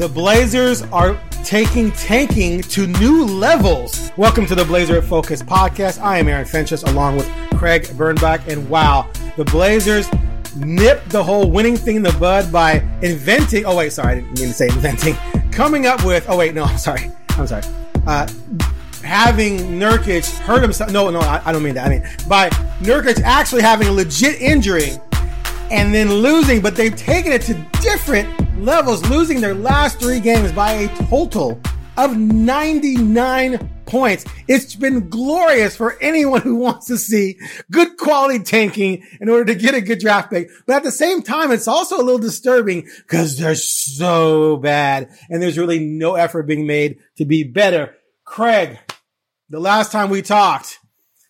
[0.00, 4.10] The Blazers are taking tanking to new levels.
[4.16, 6.00] Welcome to the Blazer Focus podcast.
[6.00, 8.48] I am Aaron Fentress along with Craig Bernbach.
[8.48, 10.08] And wow, the Blazers
[10.56, 13.66] nipped the whole winning thing in the bud by inventing.
[13.66, 15.16] Oh, wait, sorry, I didn't mean to say inventing.
[15.52, 16.24] Coming up with.
[16.30, 17.10] Oh, wait, no, I'm sorry.
[17.32, 17.64] I'm sorry.
[18.06, 18.26] Uh,
[19.04, 20.90] having Nurkic hurt himself.
[20.92, 21.86] No, no, I, I don't mean that.
[21.86, 22.48] I mean, by
[22.80, 24.92] Nurkic actually having a legit injury
[25.70, 30.52] and then losing, but they've taken it to different levels, losing their last three games
[30.52, 31.60] by a total
[31.96, 34.24] of 99 points.
[34.46, 37.38] It's been glorious for anyone who wants to see
[37.70, 40.48] good quality tanking in order to get a good draft pick.
[40.66, 45.42] But at the same time, it's also a little disturbing because they're so bad and
[45.42, 47.96] there's really no effort being made to be better.
[48.24, 48.78] Craig,
[49.48, 50.78] the last time we talked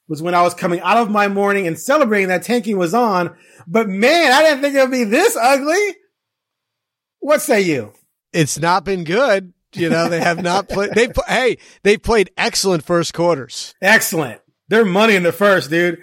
[0.07, 3.35] was when I was coming out of my morning and celebrating that tanking was on.
[3.67, 5.97] But man, I didn't think it would be this ugly.
[7.21, 7.93] What say you?
[8.33, 9.53] It's not been good.
[9.75, 10.95] You know, they have not played.
[10.95, 13.75] They hey, they played excellent first quarters.
[13.81, 14.41] Excellent.
[14.69, 15.99] They're money in the first, dude.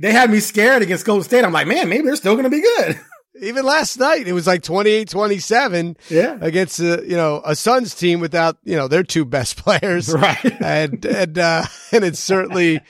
[0.00, 1.44] They had me scared against Golden State.
[1.44, 2.98] I'm like, man, maybe they're still going to be good.
[3.42, 6.38] Even last night, it was like 28-27 Yeah.
[6.40, 10.12] against a, you know, a Suns team without, you know, their two best players.
[10.12, 10.62] Right.
[10.62, 12.80] And, and, uh, and it's certainly,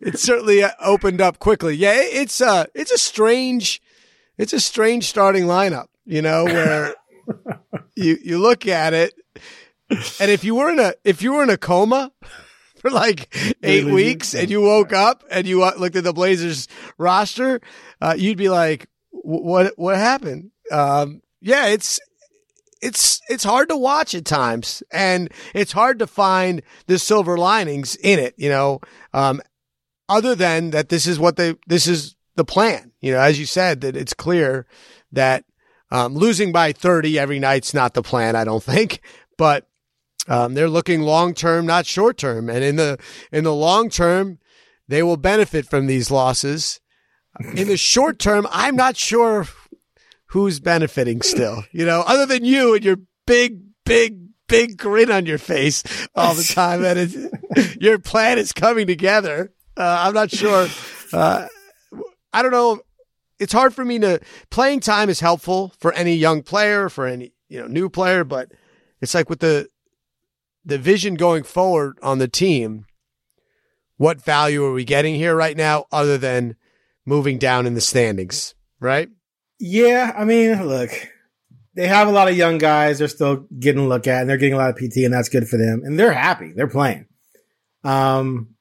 [0.00, 1.74] it certainly uh, opened up quickly.
[1.76, 1.94] Yeah.
[1.96, 3.80] It's, uh, it's a strange,
[4.38, 6.94] it's a strange starting lineup, you know, where
[7.96, 9.14] you, you look at it
[10.20, 12.12] and if you were in a, if you were in a coma
[12.76, 13.92] for like eight Really?
[13.92, 16.68] weeks and you woke up and you uh, looked at the Blazers
[16.98, 17.60] roster,
[18.00, 20.50] uh, you'd be like, what, what happened?
[20.70, 22.00] Um, yeah, it's,
[22.82, 27.96] it's, it's hard to watch at times and it's hard to find the silver linings
[27.96, 28.80] in it, you know,
[29.12, 29.40] um,
[30.08, 33.46] other than that this is what they, this is the plan, you know, as you
[33.46, 34.66] said, that it's clear
[35.12, 35.44] that,
[35.90, 39.00] um, losing by 30 every night's not the plan, I don't think,
[39.38, 39.66] but,
[40.26, 42.48] um, they're looking long term, not short term.
[42.48, 42.98] And in the,
[43.30, 44.38] in the long term,
[44.88, 46.80] they will benefit from these losses.
[47.54, 49.46] In the short term, I'm not sure
[50.26, 55.26] who's benefiting still, you know, other than you and your big, big, big grin on
[55.26, 55.82] your face
[56.14, 56.84] all the time.
[56.84, 57.30] And
[57.80, 59.52] your plan is coming together.
[59.76, 60.68] Uh, I'm not sure.
[61.12, 61.48] Uh,
[62.32, 62.80] I don't know.
[63.38, 67.32] It's hard for me to playing time is helpful for any young player, for any,
[67.48, 68.52] you know, new player, but
[69.00, 69.68] it's like with the,
[70.64, 72.86] the vision going forward on the team,
[73.96, 76.56] what value are we getting here right now other than
[77.04, 79.08] moving down in the standings, right?
[79.58, 80.12] Yeah.
[80.16, 80.90] I mean, look,
[81.74, 82.98] they have a lot of young guys.
[82.98, 85.28] They're still getting a look at and they're getting a lot of PT and that's
[85.28, 85.82] good for them.
[85.84, 86.52] And they're happy.
[86.54, 87.06] They're playing.
[87.82, 88.54] Um,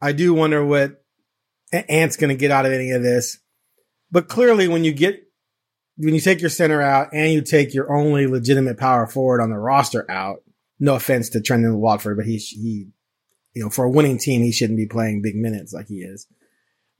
[0.00, 1.02] I do wonder what
[1.72, 3.38] Ant's going to get out of any of this.
[4.12, 5.26] But clearly, when you get
[5.96, 9.50] when you take your center out and you take your only legitimate power forward on
[9.50, 10.42] the roster out,
[10.78, 12.88] no offense to Trendon Watford, but he he,
[13.54, 16.28] you know, for a winning team, he shouldn't be playing big minutes like he is.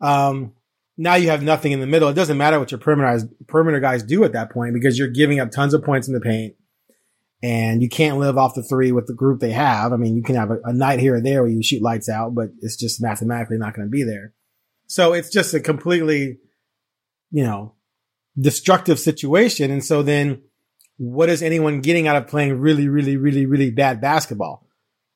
[0.01, 0.55] Um,
[0.97, 2.09] now you have nothing in the middle.
[2.09, 5.39] It doesn't matter what your perimeter perimeter guys do at that point because you're giving
[5.39, 6.55] up tons of points in the paint
[7.43, 9.93] and you can't live off the three with the group they have.
[9.93, 12.09] I mean, you can have a, a night here or there where you shoot lights
[12.09, 14.33] out, but it's just mathematically not going to be there.
[14.87, 16.39] So it's just a completely,
[17.33, 17.75] you know,
[18.39, 19.71] destructive situation.
[19.71, 20.43] And so then
[20.99, 24.67] what is anyone getting out of playing really, really, really, really bad basketball?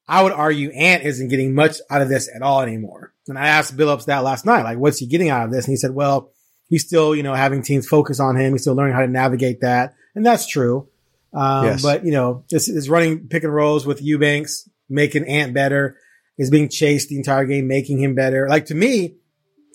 [0.08, 3.12] I would argue Ant isn't getting much out of this at all anymore.
[3.28, 5.66] And I asked Billups that last night, like, what's he getting out of this?
[5.66, 6.30] And he said, well,
[6.68, 8.52] he's still, you know, having teams focus on him.
[8.52, 9.94] He's still learning how to navigate that.
[10.14, 10.88] And that's true.
[11.34, 11.82] Um, Yes.
[11.82, 15.98] but you know, this is running pick and rolls with Eubanks, making Ant better,
[16.38, 18.48] is being chased the entire game, making him better.
[18.48, 19.16] Like to me,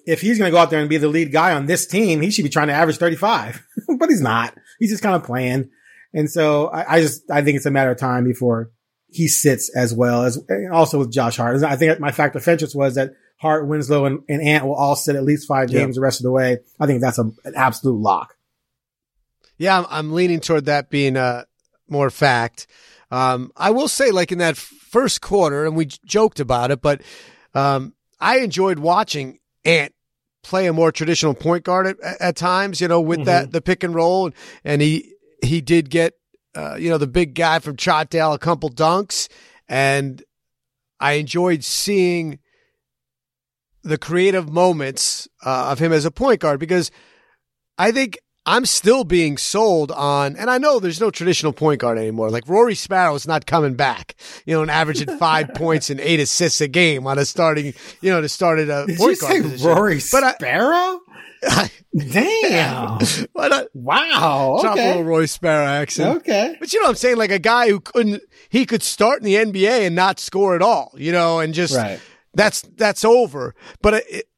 [0.06, 2.22] if he's going to go out there and be the lead guy on this team,
[2.22, 3.66] he should be trying to average 35.
[4.00, 4.56] but he's not.
[4.80, 5.70] He's just kind of playing.
[6.14, 8.72] And so I, I just, I think it's a matter of time before
[9.12, 11.62] he sits as well as and also with Josh Hart.
[11.64, 14.96] I think my fact of interest was that Hart, Winslow, and, and Ant will all
[14.96, 16.60] sit at least five games the rest of the way.
[16.80, 18.36] I think that's a, an absolute lock.
[19.58, 21.46] Yeah, I'm, I'm leaning toward that being a
[21.88, 22.68] more fact.
[23.10, 27.02] Um, I will say, like in that first quarter, and we joked about it, but
[27.54, 29.94] um, I enjoyed watching Ant
[30.44, 32.82] play a more traditional point guard at, at times.
[32.82, 33.26] You know, with mm-hmm.
[33.26, 34.32] that the pick and roll,
[34.64, 35.14] and he
[35.44, 36.14] he did get
[36.56, 39.28] uh, you know the big guy from Troutdale a couple dunks,
[39.68, 40.24] and
[41.00, 42.40] I enjoyed seeing
[43.84, 46.92] the creative moments uh, of him as a point guard because
[47.78, 52.00] I think I'm still being sold on, and I know there's no traditional point guard
[52.00, 52.32] anymore.
[52.32, 54.16] Like Rory Sparrow is not coming back,
[54.46, 58.10] you know, and averaging five points and eight assists a game on a starting, you
[58.12, 59.68] know, to start at a Did point you guard say position.
[59.70, 61.02] Rory But Sparrow?
[61.44, 63.00] I, Damn.
[63.34, 64.58] why not wow.
[64.62, 64.88] drop a Okay.
[64.90, 66.18] little Roy Sparrow accent?
[66.18, 66.56] Okay.
[66.60, 67.18] But you know what I'm saying?
[67.18, 70.62] Like a guy who couldn't, he could start in the NBA and not score at
[70.62, 72.00] all, you know, and just, Right.
[72.34, 73.56] that's, that's over.
[73.82, 74.30] But it,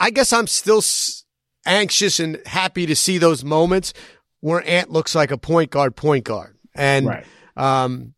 [0.00, 1.21] I guess I'm still s-
[1.66, 3.92] anxious and happy to see those moments
[4.40, 6.56] where Ant looks like a point guard, point guard.
[6.74, 7.24] And, Right.
[7.56, 8.14] um,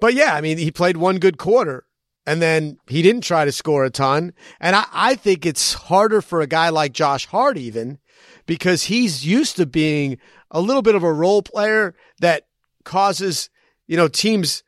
[0.00, 1.84] but yeah, I mean, he played one good quarter
[2.26, 4.32] and then he didn't try to score a ton.
[4.60, 7.98] And I, I think it's harder for a guy like Josh Hart even
[8.46, 10.18] because he's used to being
[10.50, 12.46] a little bit of a role player that
[12.84, 13.50] causes,
[13.86, 14.62] you know, teams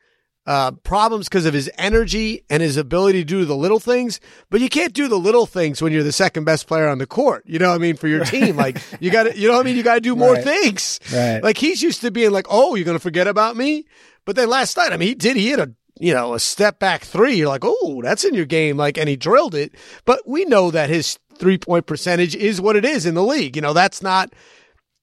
[0.47, 4.21] uh, problems because of his energy and his ability to do the little things.
[4.49, 7.07] But you can't do the little things when you're the second best player on the
[7.07, 7.45] court.
[7.47, 7.97] You know what I mean?
[7.97, 9.77] For your team, like you got to, you know what I mean?
[9.77, 10.45] You got to do more Right.
[10.45, 10.99] things.
[11.13, 11.41] Right.
[11.43, 13.85] Like he's used to being like, oh, you're going to forget about me.
[14.25, 16.79] But then last night, I mean, he did, he hit a, you know, a step
[16.79, 17.35] back three.
[17.37, 18.77] You're like, oh, that's in your game.
[18.77, 19.75] Like, and he drilled it.
[20.05, 23.57] But we know that his three point percentage is what it is in the league.
[23.57, 24.33] You know, that's not,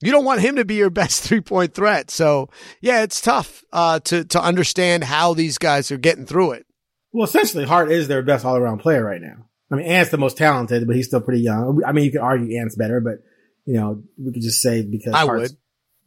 [0.02, 2.12] you don't want him to be your best three point threat.
[2.12, 2.50] So
[2.82, 6.66] yeah, it's tough, uh, to, to understand how these guys are getting through it.
[7.14, 9.46] Well, essentially, Hart is their best all around player right now.
[9.72, 11.82] I mean, Ant's the most talented, but he's still pretty young.
[11.86, 13.16] I mean, you could argue Ant's better, but
[13.66, 15.58] you know, we could just say because I Hart's, would.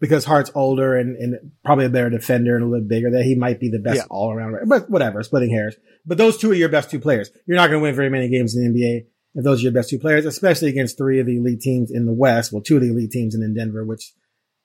[0.00, 3.34] because Hart's older and, and probably a better defender and a little bigger, that he
[3.34, 4.04] might be the best Yeah.
[4.08, 4.56] all around.
[4.66, 5.76] But whatever, splitting hairs.
[6.06, 7.30] But those two are your best two players.
[7.46, 9.72] You're not going to win very many games in the NBA if those are your
[9.72, 12.52] best two players, especially against three of the elite teams in the West.
[12.52, 14.12] Well, two of the elite teams and in Denver, which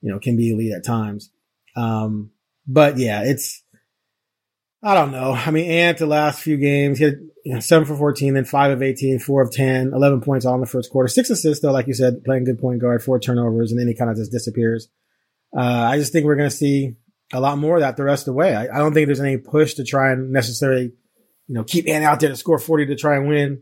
[0.02, 1.30] you know can be elite at times.
[1.76, 2.32] Um,
[2.68, 3.64] but yeah, it's
[4.82, 5.34] I don't know.
[5.34, 8.46] I mean, Ant the last few games, he had you know, seven for 14, then
[8.46, 11.62] five of 18, four of 10, 11 points all in the first quarter, six assists
[11.62, 14.18] though, like you said, playing good point guard, four turnovers, and then he kind of
[14.18, 14.88] just disappears.
[15.56, 16.96] Uh, I just think we're going to see
[17.34, 18.56] a lot more of that the rest of the way.
[18.56, 20.92] I, I don't think there's any push to try and necessarily,
[21.48, 23.62] you know, keep Ant out there to score 40 to try and win,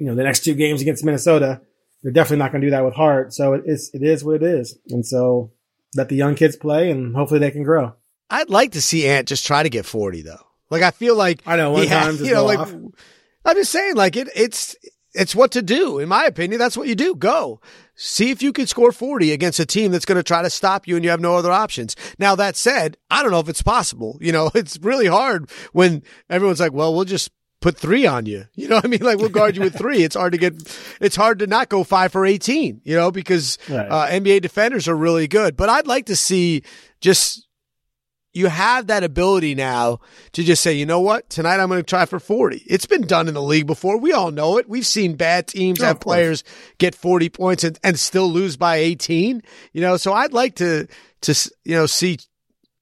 [0.00, 1.60] you know, the next two games against Minnesota.
[2.02, 3.34] They're definitely not going to do that with Hart.
[3.34, 4.78] So it is, it is what it is.
[4.88, 5.52] And so
[5.94, 7.94] let the young kids play and hopefully they can grow.
[8.30, 10.46] I'd like to see Ant just try to get 40 though.
[10.70, 12.72] Like I feel like I know, one time you know, like off.
[13.44, 14.76] I'm just saying, like it, it's
[15.14, 15.98] it's what to do.
[15.98, 17.16] In my opinion, that's what you do.
[17.16, 17.60] Go
[17.96, 20.86] see if you can score 40 against a team that's going to try to stop
[20.86, 21.96] you, and you have no other options.
[22.18, 24.16] Now that said, I don't know if it's possible.
[24.20, 28.44] You know, it's really hard when everyone's like, "Well, we'll just." Put three on you.
[28.54, 29.00] You know what I mean?
[29.02, 30.02] Like we'll guard you with three.
[30.02, 30.54] It's hard to get,
[31.00, 33.86] it's hard to not go five for 18, you know, because, Right.
[33.86, 36.62] uh, NBA defenders are really good, but I'd like to see
[37.00, 37.46] just
[38.32, 39.98] you have that ability now
[40.32, 42.62] to just say, you know what, tonight I'm going to try for 40.
[42.66, 43.98] It's been done in the league before.
[43.98, 44.68] We all know it.
[44.68, 46.44] We've seen bad teams Oh, have players
[46.78, 49.42] get 40 points and, and still lose by 18.
[49.72, 50.86] You know, so I'd like to,
[51.22, 52.18] to, you know, see,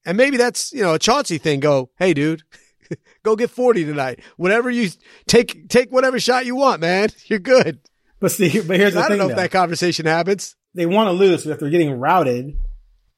[0.05, 1.61] and maybe that's, you know, a Chauncey thing.
[1.61, 2.43] Go, hey, dude,
[3.23, 4.21] go get 40 tonight.
[4.37, 4.91] Whatever you
[5.27, 7.11] take, take whatever shot you want, man.
[7.27, 7.81] You're good.
[8.21, 9.07] But see, but here's the thing.
[9.07, 9.33] I don't know though.
[9.33, 10.57] if that conversation happens.
[10.75, 12.59] they want to lose, but if they're getting routed,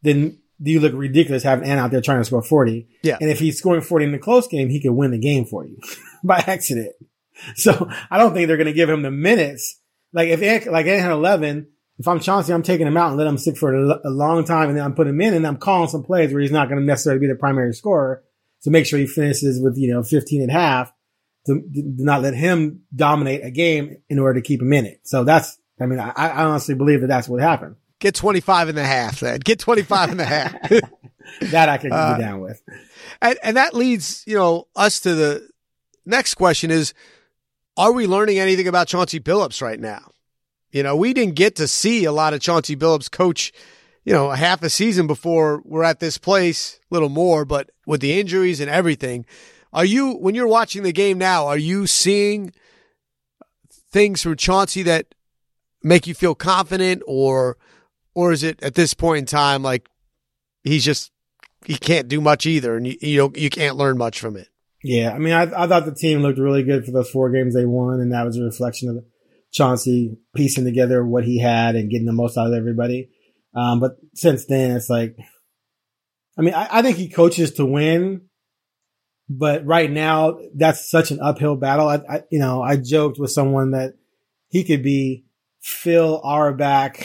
[0.03, 2.87] then do you look ridiculous having Ant out there trying to score 40?
[3.03, 3.17] Yeah.
[3.21, 5.65] And if he's scoring 40 in the close game, he could win the game for
[5.65, 5.79] you
[6.25, 6.93] by accident.
[7.55, 9.81] So I don't think they're going to give him the minutes.
[10.13, 13.19] Like if Ant, like Ant had 11, if I'm Chauncey, I'm taking him out and
[13.19, 15.47] let him sit for a, a long time and then I'm putting him in and
[15.47, 18.23] I'm calling some plays where he's not going to necessarily be the primary scorer
[18.63, 20.93] to make sure he finishes with, you know, 15 and a half
[21.47, 25.01] to, to not let him dominate a game in order to keep him in it.
[25.05, 27.77] So that's, I mean, I, I honestly believe that that's what happened.
[28.01, 29.41] Get 25 and a half then.
[29.41, 30.55] Get 25 and a half.
[31.43, 32.61] That I can Uh, be down with.
[33.23, 35.49] And, and that leads, you know, us to the
[36.05, 36.93] next question is,
[37.77, 40.11] are we learning anything about Chauncey Billups right now?
[40.73, 43.53] You know, we didn't get to see a lot of Chauncey Billups coach,
[44.05, 48.01] you know, half a season before we're at this place, a little more, but with
[48.01, 49.27] the injuries and everything,
[49.73, 52.53] are you, when you're watching the game now, are you seeing
[53.93, 55.15] things from Chauncey that
[55.83, 57.57] make you feel confident or
[58.15, 59.89] or is it at this point in time like
[60.63, 61.11] he's just
[61.65, 64.49] he can't do much either, and you you you can't learn much from it.
[64.83, 67.55] Yeah, I mean, I, I thought the team looked really good for those four games
[67.55, 69.05] they won, and that was a reflection of
[69.53, 73.11] Chauncey piecing together what he had and getting the most out of everybody.
[73.55, 75.17] Um, but since then, it's like,
[76.39, 78.23] I mean, I, I think he coaches to win,
[79.29, 81.89] but right now that's such an uphill battle.
[81.89, 83.95] I, I you know, I joked with someone that
[84.49, 85.25] he could be
[85.61, 86.99] Phil Auerbach,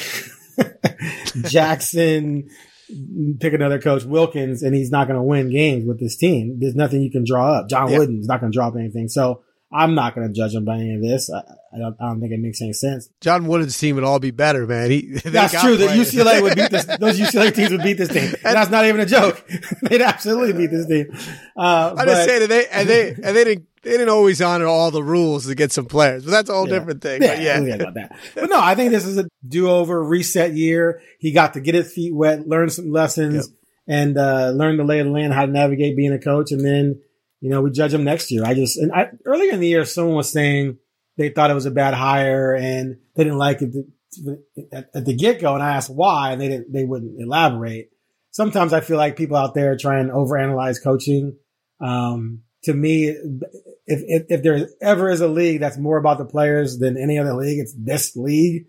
[1.44, 2.50] Jackson,
[3.40, 6.58] pick another coach, Wilkens, and he's not going to win games with this team.
[6.60, 7.70] There's nothing you can draw up.
[7.70, 8.00] John Yeah.
[8.00, 9.08] Wooden's not going to draw up anything.
[9.10, 9.44] So
[9.76, 11.30] I'm not going to judge him by any of this.
[11.30, 11.40] I,
[11.74, 13.10] I, don't, I don't think it makes any sense.
[13.20, 14.90] John Wooden's team would all be better, man.
[14.90, 15.76] He they true.
[15.78, 15.98] That.
[15.98, 16.86] UCLA would beat this.
[17.00, 18.34] Those UCLA teams would beat this team.
[18.46, 19.46] And that's not even a joke.
[19.82, 21.08] They'd absolutely beat this team.
[21.58, 24.66] Uh, I just say that they and they and they didn't they didn't always honor
[24.66, 26.80] all the rules to get some players, but that's a whole Yeah.
[26.80, 27.22] different thing.
[27.22, 28.18] Yeah, but yeah, we'll about that.
[28.34, 31.02] But no, I think this is a do-over, reset year.
[31.20, 33.50] He got to get his feet wet, learn some lessons,
[33.88, 36.66] and uh, learn the lay of the land, how to navigate being a coach, and
[36.66, 37.02] then
[37.42, 38.44] you know we judge him next year.
[38.46, 40.78] I just and I, earlier in the year, someone was saying
[41.18, 43.74] they thought it was a bad hire and they didn't like it
[44.72, 46.72] at, at the get-go, and I asked why, and they didn't.
[46.72, 47.90] They wouldn't elaborate.
[48.32, 51.38] Sometimes I feel like people out there try and overanalyze coaching.
[51.80, 53.20] Um, to me, if,
[53.86, 57.34] if, if there ever is a league that's more about the players than any other
[57.34, 58.66] league, it's this league.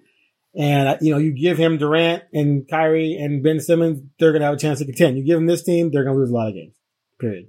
[0.58, 4.46] And, you know, you give him Durant and Kyrie and Ben Simmons, they're going to
[4.46, 5.18] have a chance to contend.
[5.18, 6.74] You give them this team, they're going to lose a lot of games.
[7.20, 7.48] Period.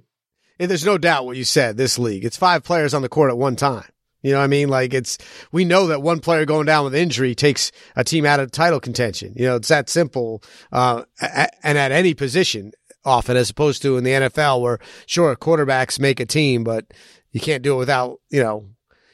[0.58, 1.76] There's no doubt what you said.
[1.76, 3.88] This league, it's five players on the court at one time.
[4.22, 4.68] You know what I mean?
[4.68, 5.16] Like it's,
[5.52, 8.80] we know that one player going down with injury takes a team out of title
[8.80, 9.32] contention.
[9.36, 10.42] You know, it's that simple.
[10.72, 11.04] Uh,
[11.62, 12.72] and at any position
[13.04, 16.86] often as opposed to in the NFL where sure quarterbacks make a team, but
[17.30, 18.66] you can't do it without, you know,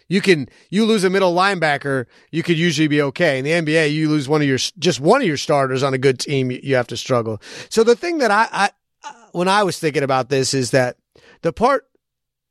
[0.09, 3.39] you can, you lose a middle linebacker, you could usually be okay.
[3.39, 5.99] In the NBA, you lose one of your, just one of your starters on a
[5.99, 7.41] good team, you, you have to struggle.
[7.69, 8.71] So the thing that I, I,
[9.33, 10.97] when I was thinking about this is that
[11.45, 11.87] the part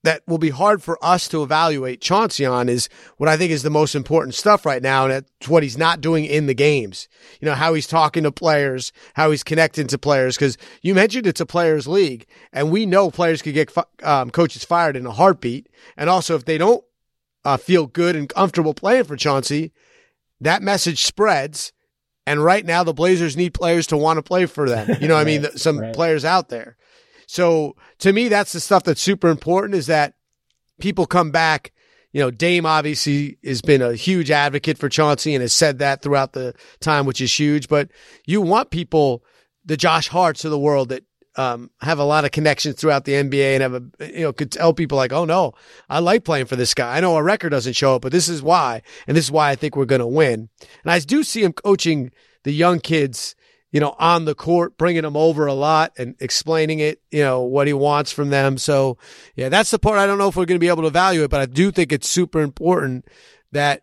[0.04, 3.64] that will be hard for us to evaluate Chauncey on is what I think is
[3.64, 5.06] the most important stuff right now.
[5.06, 7.08] And it's what he's not doing in the games.
[7.42, 10.38] You know, how he's talking to players, how he's connecting to players.
[10.38, 13.74] Cause you mentioned it's a players league and we know players could get
[14.04, 15.70] um, coaches fired in a heartbeat.
[15.98, 16.84] And also if they don't
[17.44, 19.72] uh, feel good and comfortable playing for Chauncey,
[20.40, 21.74] that message spreads.
[22.28, 24.98] And right now the Blazers need players to want to play for them.
[25.02, 25.46] You know what I mean?
[25.56, 25.96] Some right.
[25.96, 26.78] players out there.
[27.34, 30.13] So to me, that's the stuff that's super important is that
[30.80, 31.72] people come back.
[32.12, 36.04] You know, Dame obviously has been a huge advocate for Chauncey and has said that
[36.04, 37.70] throughout the time, which is huge.
[37.70, 37.90] But
[38.28, 39.24] you want people,
[39.66, 43.13] the Josh Harts of the world that um, have a lot of connections throughout the
[43.13, 45.54] NBA and have a, you know, could tell people like, oh no,
[45.90, 46.96] I like playing for this guy.
[46.96, 48.84] I know our record doesn't show it, but this is why.
[49.08, 50.50] And this is why I think we're going to win.
[50.84, 52.12] And I do see him coaching
[52.44, 53.34] the young kids,
[53.74, 57.42] you know, on the court, bringing them over a lot and explaining it, you know,
[57.42, 58.60] what he wants from them.
[58.60, 59.00] So
[59.36, 61.24] yeah, that's the part I don't know if we're going to be able to value
[61.24, 63.08] it, but I do think it's super important
[63.51, 63.82] that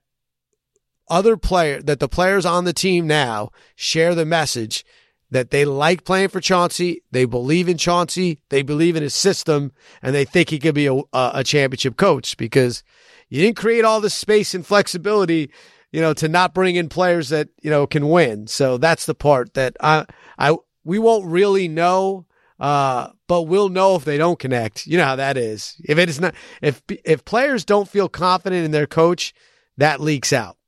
[1.08, 4.84] other player, that the players on the team now share the message
[5.28, 7.02] that they like playing for Chauncey.
[7.10, 8.40] They believe in Chauncey.
[8.48, 12.36] They believe in his system and they think he could be a, a, championship coach
[12.36, 12.84] because
[13.28, 15.50] you didn't create all this space and flexibility,
[15.92, 18.46] you know, to not bring in players that, you know, can win.
[18.46, 20.06] So that's the part that I,
[20.38, 22.26] I, we won't really know.
[22.58, 24.86] Uh, but we'll know if they don't connect.
[24.86, 25.80] You know how that is.
[25.82, 29.32] If it is not, if, if players don't feel confident in their coach,
[29.78, 30.58] that leaks out.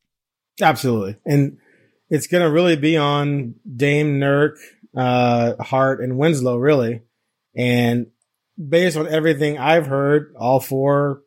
[0.61, 1.17] Absolutely.
[1.27, 1.59] And
[2.09, 4.57] it's going to really be on Dame, Nurk,
[4.97, 7.03] uh, Hart, and Winslow, really.
[7.55, 8.07] And
[8.57, 11.23] based on everything I've heard, all four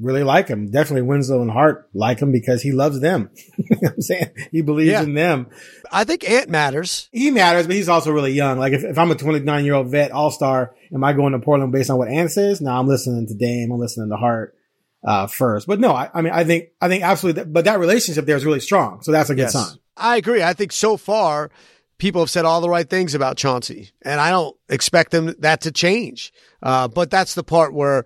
[0.00, 0.70] really like him.
[0.70, 3.30] Definitely Winslow and Hart like him because he loves them.
[3.56, 4.30] you know what I'm saying?
[4.52, 5.02] He believes Yeah.
[5.02, 5.48] in them.
[5.90, 7.08] I think Ant matters.
[7.12, 8.58] He matters, but he's also really young.
[8.58, 11.38] Like if, if I'm a 29 year old vet all star, am I going to
[11.38, 12.60] Portland based on what Ant says?
[12.60, 13.70] No, I'm listening to Dame.
[13.72, 14.54] I'm listening to Hart,
[15.04, 15.66] uh, first.
[15.66, 18.36] But no, I, I mean, I think, I think absolutely, that, but that relationship there
[18.36, 19.02] is really strong.
[19.02, 19.52] So that's a good Yes.
[19.52, 19.78] sign.
[19.96, 20.42] I agree.
[20.42, 21.50] I think so far
[21.98, 25.62] people have said all the right things about Chauncey, and I don't expect them that
[25.62, 26.32] to change.
[26.62, 28.04] Uh, but that's the part where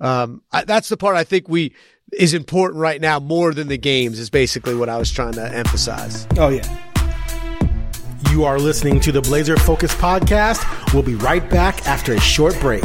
[0.00, 1.74] um, I, that's the part I think we
[2.12, 5.54] is important right now more than the games is basically what I was trying to
[5.54, 6.26] emphasize.
[6.36, 6.78] Oh, yeah.
[8.30, 10.92] You are listening to the Blazer Focus podcast.
[10.92, 12.84] We'll be right back after a short break.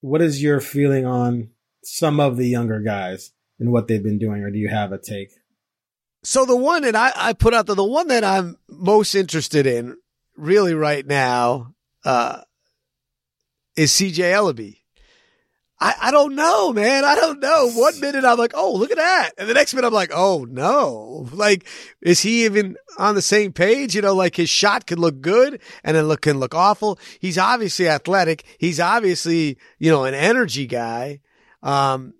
[0.00, 1.50] What is your feeling on
[1.84, 4.98] some of the younger guys and what they've been doing, or do you have a
[4.98, 5.30] take?
[6.22, 9.66] So the one that I, I put out there, the one that I'm most interested
[9.66, 9.96] in
[10.36, 11.74] really right now,
[12.04, 12.42] uh,
[13.76, 14.82] is CJ Elleby.
[15.82, 17.04] I, I don't know, man.
[17.04, 17.68] I don't know.
[17.72, 19.30] One minute I'm like, oh, look at that.
[19.36, 21.28] And the next minute I'm like, oh no.
[21.32, 21.66] Like,
[22.00, 23.96] is he even on the same page?
[23.96, 27.00] You know, like his shot could look good and then look can look awful.
[27.18, 28.44] He's obviously athletic.
[28.58, 31.18] He's obviously, you know, an energy guy.
[31.64, 32.14] Um,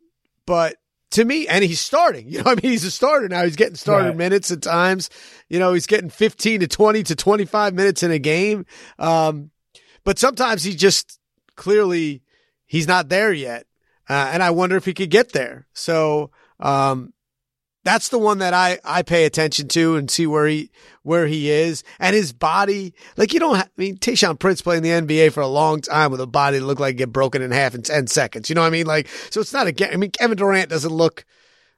[0.44, 0.74] but
[1.12, 2.28] to me, and he's starting.
[2.32, 3.44] You know, I mean, he's a starter now.
[3.44, 4.16] He's getting starter Right.
[4.16, 5.08] minutes at times.
[5.48, 8.66] You know, he's getting 15 to 20 to 25 minutes in a game.
[8.98, 9.50] Um,
[10.04, 11.18] but sometimes he just
[11.56, 12.22] clearly
[12.66, 13.66] he's not there yet.
[14.08, 15.66] Uh, and I wonder if he could get there.
[15.74, 17.12] So, um,
[17.84, 20.70] that's the one that I, I pay attention to and see where he,
[21.02, 22.94] where he is and his body.
[23.16, 25.80] Like you don't, ha- I mean, Tayshaun Prince played in the NBA for a long
[25.80, 28.48] time with a body that looked like it get broken in half in 10 seconds.
[28.48, 28.86] You know what I mean?
[28.86, 31.24] Like, so it's not a, I mean, Kevin Durant doesn't look,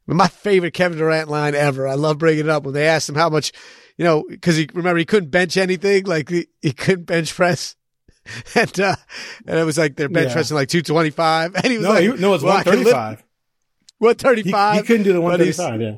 [0.07, 1.89] my favorite Kevin Durant line ever.
[1.89, 3.53] I love bringing it up when they asked him how much,
[3.97, 6.05] you know, cause he, remember he couldn't bench anything.
[6.05, 7.77] Like he, he couldn't bench press.
[8.55, 8.97] And, uh,
[9.47, 10.33] and it was like they're bench Yeah.
[10.35, 11.55] pressing like 225.
[11.57, 13.25] And he was No, like, he, no, it's I can lift-
[13.99, 14.53] 135.
[14.53, 14.75] 135.
[14.75, 15.81] He, he couldn't do the but 135.
[15.81, 15.97] Yeah.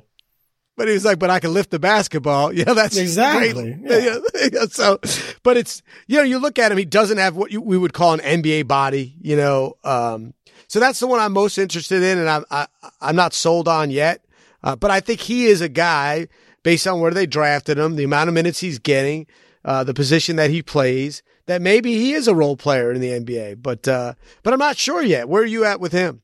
[0.77, 2.53] But he was like, but I can lift the basketball.
[2.57, 4.19] Yeah, that's Exactly, yeah.
[4.53, 4.99] Yeah, so,
[5.43, 7.93] but it's, you know, you look at him, he doesn't have what you, we would
[7.93, 9.77] call an NBA body, you know.
[9.85, 10.35] Um,
[10.69, 12.67] so that's the one I'm most interested in and I'm, I,
[13.01, 14.25] I'm not sold on yet.
[14.63, 16.29] Uh, but I think he is a guy
[16.63, 19.27] based on where they drafted him, the amount of minutes he's getting,
[19.65, 23.11] uh, the position that he plays, that maybe he is a role player in the
[23.11, 23.63] NBA.
[23.63, 25.29] But, uh, but I'm not sure yet.
[25.29, 26.23] Where are you at with him?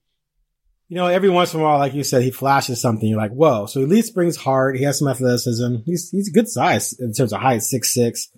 [0.93, 3.09] You know, every once in a while, like you said, he flashes something.
[3.09, 3.65] You're like, whoa.
[3.65, 4.77] So at least brings heart.
[4.77, 5.77] He has some athleticism.
[5.87, 8.29] He's, he's good size in terms of height, six, six.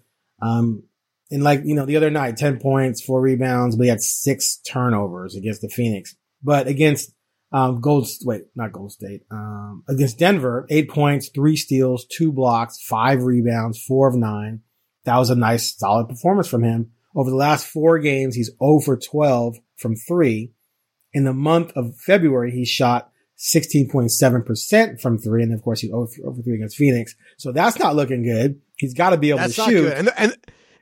[0.40, 0.84] Um,
[1.32, 4.58] and like, you know, the other night, 10 points, four rebounds, but he had six
[4.58, 6.14] turnovers against the Phoenix.
[6.44, 7.12] But against,
[7.50, 12.80] um, Gold, wait, not Gold State, um, against Denver, eight points, three steals, two blocks,
[12.80, 14.61] five rebounds, four of nine.
[15.06, 16.92] That was a nice, solid performance from him.
[17.16, 20.52] Over the last four games, he's 0 for 12 from three.
[21.14, 23.11] In the month of February, he shot
[23.83, 25.42] 16.7% from three.
[25.42, 27.15] And of course, he's over, over three against Phoenix.
[27.39, 28.60] So that's not looking good.
[28.76, 29.82] He's got to be able That's to not shoot.
[29.82, 29.93] good.
[29.93, 30.36] And, and,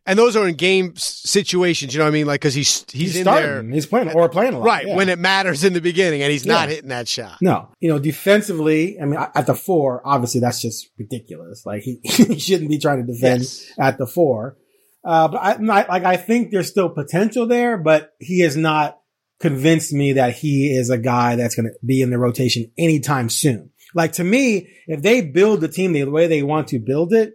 [0.06, 2.26] and those are in game situations, you know what I mean?
[2.26, 3.48] Like, cause he's, he's, He's, in starting.
[3.68, 3.74] there.
[3.74, 4.64] He's playing or playing a lot.
[4.66, 4.86] Right.
[4.86, 4.96] yeah.
[4.96, 7.38] When it matters in the beginning and he's not hitting that shot.
[7.40, 11.64] No, you know, defensively, I mean, at the four, obviously that's just ridiculous.
[11.66, 13.70] Like he, he shouldn't be trying to defend Yes.
[13.78, 14.56] at the four.
[15.04, 19.00] Uh, but I, like, I think there's still potential there, but he is not
[19.42, 23.28] convinced me that he is a guy that's going to be in the rotation anytime
[23.28, 23.70] soon.
[23.94, 27.34] Like to me, if they build the team the way they want to build it,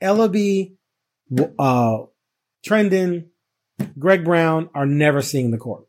[0.00, 0.76] Elleby,
[1.58, 1.96] uh,
[2.64, 3.26] Trendon,
[3.98, 5.86] Greg Brown are never seeing the court.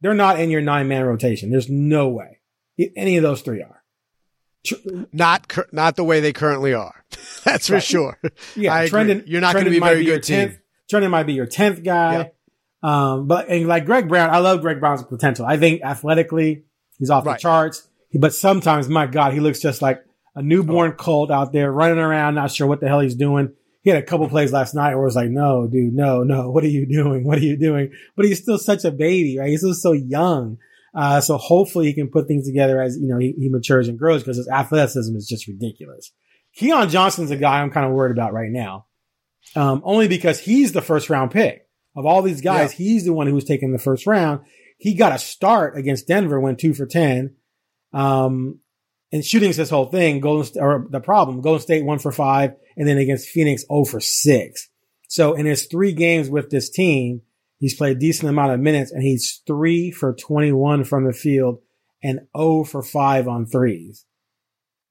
[0.00, 1.50] They're not in your nine man rotation.
[1.50, 2.38] There's no way
[2.96, 3.82] any of those three are.
[5.12, 7.04] Not, not the way they currently are.
[7.44, 8.18] That's for sure.
[8.56, 9.00] Yeah, I agree.
[9.00, 10.50] Trendon, You're not going to be very good team.
[10.50, 10.58] 10th
[10.90, 12.18] Trendon might be your tenth guy.
[12.18, 12.36] Yep.
[12.82, 15.44] Um, but and like Greg Brown, I love Greg Brown's potential.
[15.46, 16.64] I think athletically,
[16.98, 17.34] he's off Right.
[17.34, 17.86] the charts.
[18.14, 22.34] But sometimes, my God, he looks just like a newborn colt out there running around,
[22.34, 23.52] not sure what the hell he's doing.
[23.82, 26.50] He had a couple plays last night where it was like, no, dude, no, no,
[26.50, 27.24] what are you doing?
[27.24, 27.92] What are you doing?
[28.16, 29.48] But he's still such a baby, right?
[29.48, 30.58] He's still so young.
[30.94, 33.98] Uh, so hopefully he can put things together as, you know, he, he matures and
[33.98, 36.10] grows because his athleticism is just ridiculous.
[36.56, 38.86] Keon Johnson's a guy I'm kind of worried about right now.
[39.54, 41.66] Um, only because he's the first round pick
[42.00, 42.72] of all these guys.
[42.72, 44.40] He's the one who was taken the first round.
[44.78, 47.36] He got a start against Denver, went two for 10.
[47.92, 48.60] Um,
[49.12, 50.20] and shooting's this whole thing.
[50.20, 54.00] Golden or the problem, Golden State one for five, and then against Phoenix 0 for
[54.00, 54.68] six.
[55.08, 57.22] So in his three games with this team,
[57.58, 61.58] he's played a decent amount of minutes and he's three for 21 from the field
[62.02, 64.06] and 0 for five on threes.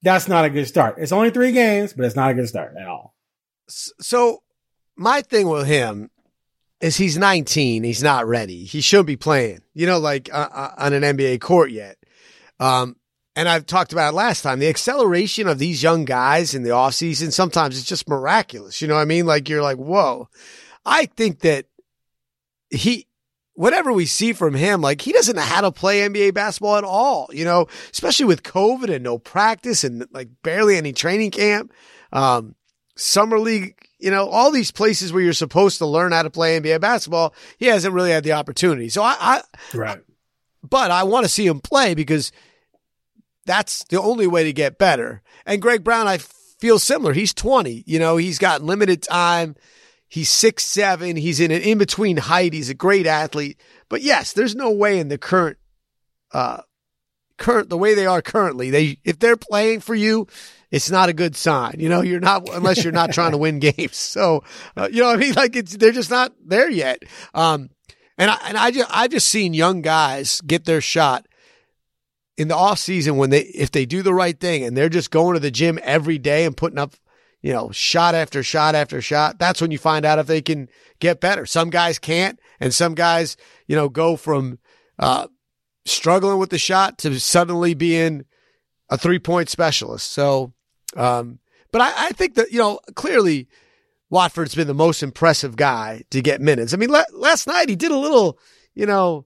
[0.02, 0.96] That's not a good start.
[0.98, 3.16] It's only three games, but it's not a good start at all.
[3.68, 4.42] So
[4.96, 6.10] my thing with him
[6.80, 7.84] is he's 19.
[7.84, 8.64] He's not ready.
[8.64, 11.96] He shouldn't be playing, you know, like uh, uh, on an NBA court yet.
[12.58, 12.96] Um,
[13.36, 14.58] and I've talked about it last time.
[14.58, 18.82] The acceleration of these young guys in the offseason, sometimes it's just miraculous.
[18.82, 19.26] You know what I mean?
[19.26, 20.28] Like you're like, whoa.
[20.84, 21.66] I think that
[22.70, 23.06] he,
[23.54, 26.84] whatever we see from him, like he doesn't know how to play NBA basketball at
[26.84, 31.72] all, you know, especially with COVID and no practice and like barely any training camp.
[32.12, 32.56] Um,
[32.96, 36.58] summer league, you know, all these places where you're supposed to learn how to play
[36.60, 38.88] NBA basketball, he hasn't really had the opportunity.
[38.88, 39.42] So I, I
[39.74, 40.00] Right.
[40.68, 42.32] but I want to see him play because
[43.46, 45.22] that's the only way to get better.
[45.46, 47.12] And Greg Brown, I feel similar.
[47.12, 49.56] He's 20, you know, he's got limited time.
[50.08, 51.16] He's six, seven.
[51.16, 52.52] He's in an in between height.
[52.52, 53.60] He's a great athlete.
[53.88, 55.56] But yes, there's no way in the current,
[56.32, 56.62] uh,
[57.38, 60.26] current, the way they are currently, they, if they're playing for you,
[60.70, 61.76] it's not a good sign.
[61.78, 63.96] You know, you're not, unless you're not trying to win games.
[63.96, 64.44] So,
[64.76, 65.34] uh, you know I mean?
[65.34, 67.02] Like it's, they're just not there yet.
[67.34, 67.70] Um,
[68.18, 71.26] And I and I just I just seen young guys get their shot
[72.36, 75.10] in the off season when they if they do the right thing and they're just
[75.10, 76.94] going to the gym every day and putting up,
[77.40, 79.38] you know, shot after shot after shot.
[79.38, 81.46] That's when you find out if they can get better.
[81.46, 84.58] Some guys can't, and some guys, you know, go from
[84.98, 85.28] uh,
[85.86, 88.26] struggling with the shot to suddenly being
[88.90, 90.12] a three point specialist.
[90.12, 90.52] So,
[90.96, 91.38] um,
[91.72, 93.48] but I, I think that you know clearly
[94.10, 96.74] Watford's been the most impressive guy to get minutes.
[96.74, 98.38] I mean, la- last night he did a little,
[98.74, 99.24] you know,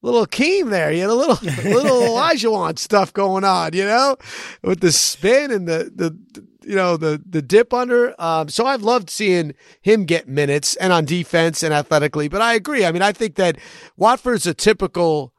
[0.00, 0.90] little Keem there.
[0.90, 1.36] He had a little,
[1.70, 4.16] little Elijah stuff going on, you know,
[4.62, 8.14] with the spin and the, the, the you know, the, the dip under.
[8.20, 12.54] Um, so I've loved seeing him get minutes and on defense and athletically, but I
[12.54, 12.86] agree.
[12.86, 13.58] I mean, I think that
[13.96, 15.34] Watford's a typical,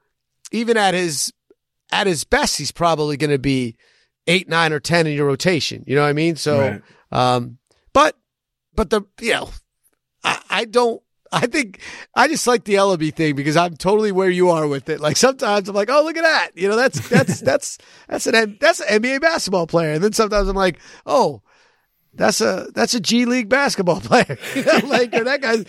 [0.51, 1.33] even at his,
[1.91, 3.75] at his best, he's probably going to be
[4.27, 5.83] eight, nine or 10 in your rotation.
[5.87, 6.35] You know what I mean?
[6.35, 6.81] So, Right.
[7.11, 7.57] um,
[7.93, 8.15] but,
[8.75, 9.49] but the, you know,
[10.23, 11.79] I, I don't, I think
[12.15, 14.99] I just like the Elleby thing because I'm totally where you are with it.
[14.99, 16.51] Like sometimes I'm like, oh, look at that.
[16.55, 19.93] You know, that's, that's, that's, that's an, that's an NBA basketball player.
[19.93, 21.41] And then sometimes I'm like, oh,
[22.13, 24.37] that's a, that's a G League basketball player.
[24.55, 25.65] You know, like that guy's,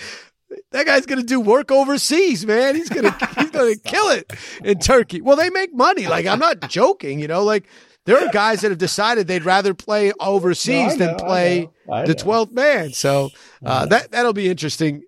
[0.70, 2.74] that guy's going to do work overseas, man.
[2.76, 5.20] He's going to, he's going to kill it in Turkey.
[5.22, 6.06] Well, they make money.
[6.06, 7.64] Like I'm not joking, you know, like
[8.06, 11.26] there are guys that have decided they'd rather play overseas No, I than know, I
[11.26, 12.92] play know, I the 12th man.
[12.92, 13.30] So,
[13.64, 15.02] uh, that, that'll be interesting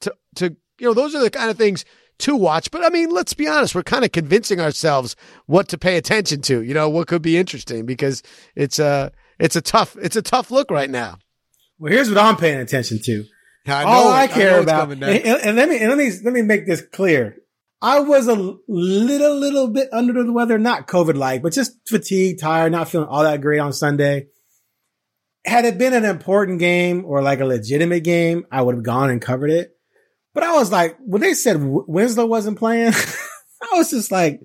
[0.00, 1.84] to, to, you know, those are the kind of things
[2.20, 2.70] to watch.
[2.70, 6.40] But I mean, let's be honest, we're kind of convincing ourselves what to pay attention
[6.42, 8.22] to, you know, what could be interesting because
[8.54, 11.18] it's a, it's a tough, it's a tough look right now.
[11.78, 13.24] Well, here's what I'm paying attention to.
[13.66, 14.14] I All it.
[14.14, 16.42] I care know about, coming and, and- and let me and let me let me
[16.42, 17.36] make this clear.
[17.80, 22.40] I was a little little bit under the weather, not COVID like, but just fatigued,
[22.40, 24.26] tired, not feeling all that great on Sunday.
[25.44, 29.10] Had it been an important game or like a legitimate game, I would have gone
[29.10, 29.70] and covered it.
[30.34, 32.92] But I was like, when they said Winslow wasn't playing,
[33.62, 34.40] I was just like,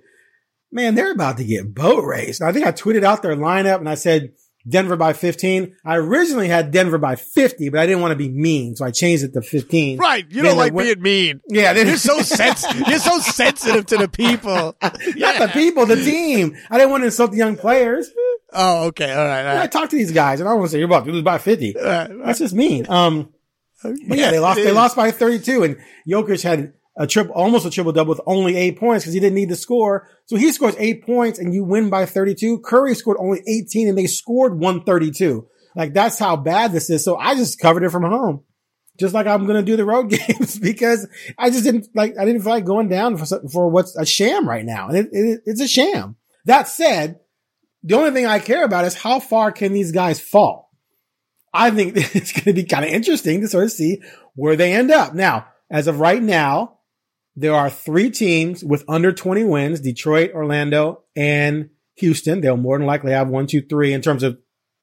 [0.72, 2.42] man, they're about to get boat raced.
[2.42, 4.34] And I think I tweeted out their lineup and I said
[4.68, 5.76] Denver by 15.
[5.84, 8.76] I originally had Denver by 50, but I didn't want to be mean.
[8.76, 9.98] So I changed it to 15.
[9.98, 10.26] Right.
[10.30, 11.42] You Then don't like win- being mean.
[11.50, 11.74] Yeah.
[11.74, 14.76] Then You're so sens- you're so sensitive to the people.
[14.82, 14.94] not
[15.40, 16.56] the people, the team.
[16.70, 18.10] I didn't want to insult the young players.
[18.54, 19.12] Oh, okay.
[19.12, 19.42] All right.
[19.46, 19.72] All I right.
[19.72, 21.40] talk to these guys and I don't want to say you're about to lose by
[21.40, 21.78] 50.
[21.78, 22.10] All right.
[22.24, 22.86] That's just mean.
[22.90, 23.34] Um,
[23.84, 24.58] but yeah, they lost.
[24.64, 28.56] They lost by 32, and Jokic had a triple, almost a triple double with only
[28.56, 30.08] eight points because he didn't need to score.
[30.26, 32.60] So he scores eight points, and you win by 32.
[32.60, 35.48] Curry scored only 18, and they scored 132.
[35.76, 37.04] Like that's how bad this is.
[37.04, 38.44] So I just covered it from home,
[39.00, 42.16] just like I'm going to do the road games because I just didn't like.
[42.20, 45.10] I didn't feel like going down for for what's a sham right now, and it,
[45.12, 46.16] it, it's a sham.
[46.46, 47.20] That said,
[47.82, 50.70] the only thing I care about is how far can these guys fall.
[51.54, 54.02] I think it's going to be kind of interesting to sort of see
[54.36, 55.14] where they end up.
[55.14, 56.80] Now, as of right now,
[57.36, 62.42] there are three teams with under 20 wins, Detroit, Orlando, and Houston.
[62.42, 64.38] They'll more than likely have one, two, three in terms of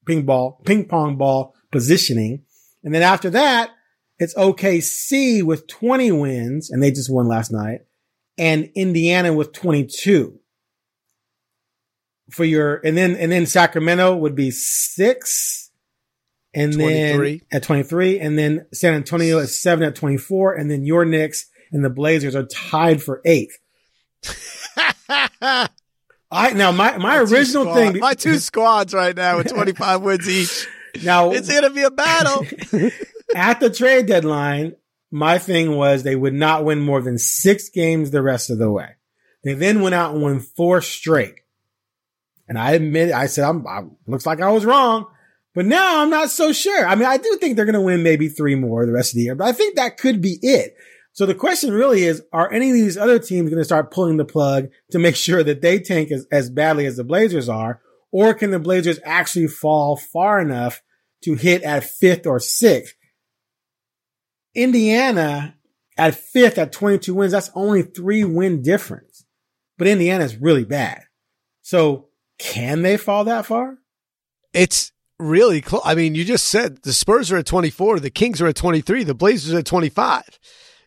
[0.06, 2.42] ping ball, ping pong ball positioning.
[2.82, 3.70] And then after that,
[4.18, 7.80] it's OKC with 20 wins, and they just won last night,
[8.36, 10.38] and Indiana with 22
[12.30, 15.70] for your, and then, and then Sacramento would be six.
[16.52, 17.38] And 23.
[17.38, 21.46] then at 23, and then San Antonio is seven at 24, and then your Knicks
[21.72, 23.58] and the Blazers are tied for eighth.
[26.32, 30.02] I now my my Two original squad- thing My two squads right now with 25
[30.02, 30.68] wins each.
[31.04, 32.46] now It's going to be a battle.
[33.34, 34.74] at the trade deadline,
[35.10, 38.70] my thing was they would not win more than six games the rest of the
[38.70, 38.90] way.
[39.42, 41.34] They then went out and won four straight.
[42.48, 45.06] And I admit, I said, I'm, I, looks like I was wrong,
[45.54, 46.84] but now I'm not so sure.
[46.86, 49.16] I mean, I do think they're going to win maybe three more the rest of
[49.16, 50.76] the year, but I think that could be it.
[51.12, 54.16] So the question really is, are any of these other teams going to start pulling
[54.16, 57.80] the plug to make sure that they tank as, as badly as the Blazers are?
[58.12, 60.82] Or can the Blazers actually fall far enough
[61.22, 62.94] to hit at fifth or sixth?
[64.54, 65.54] Indiana
[65.96, 69.24] at fifth at 22 wins, that's only three win difference.
[69.78, 71.02] But Indiana is really bad.
[71.62, 73.78] So can they fall that far?
[74.52, 75.82] It's really close.
[75.84, 79.04] I mean, you just said the Spurs are at 24, the Kings are at 23,
[79.04, 80.24] the Blazers are at 25.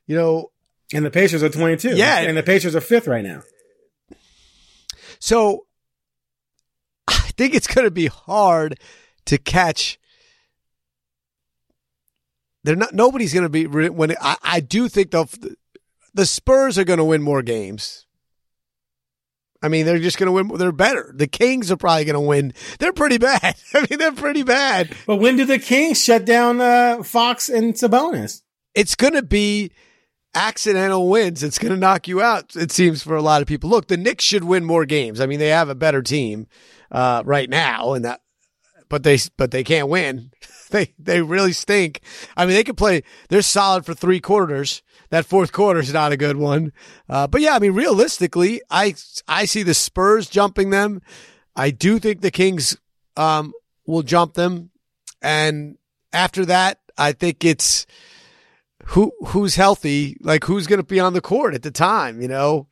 [0.08, 0.52] You know,
[0.94, 1.96] And the Pacers are 22.
[1.96, 2.20] Yeah.
[2.20, 3.42] And the Pacers are fifth right now.
[5.20, 5.66] so
[7.08, 8.80] I think it's going to be hard
[9.26, 10.00] to catch.
[12.63, 12.94] They're not.
[12.94, 15.56] Nobody's going to be when I, I do think the
[16.13, 18.06] the Spurs are going to win more games.
[19.62, 20.60] I mean, they're just going to win.
[20.60, 21.12] They're better.
[21.16, 22.54] The Kings are probably going to win.
[22.80, 23.56] They're pretty bad.
[23.74, 24.94] I mean, they're pretty bad.
[25.08, 28.42] But when do the Kings shut down uh, Fox and Sabonis?
[28.76, 29.72] It's going to be.
[30.36, 31.43] Accidental wins.
[31.43, 32.56] It's going to knock you out.
[32.56, 33.69] It seems for a lot of people.
[33.69, 35.19] Look, the Knicks should win more games.
[35.19, 36.48] I mean, they have a better team
[36.91, 38.22] uh, right now, and that,
[38.89, 40.32] but they but they can't win.
[40.72, 42.02] they they really stink.
[42.36, 43.04] I mean, they can play.
[43.30, 44.82] They're solid for three quarters.
[45.10, 46.74] That fourth quarter is not a good one.
[47.08, 48.96] Uh, but yeah, I mean, realistically, I
[49.28, 51.02] I see the Spurs jumping them.
[51.56, 52.78] I do think the Kings
[53.15, 53.54] um,
[53.86, 54.72] will jump them,
[55.22, 55.78] and
[56.12, 57.86] after that, I think it's
[58.88, 62.22] who who's healthy, like who's going to be on the court at the time.
[62.22, 62.67] You know,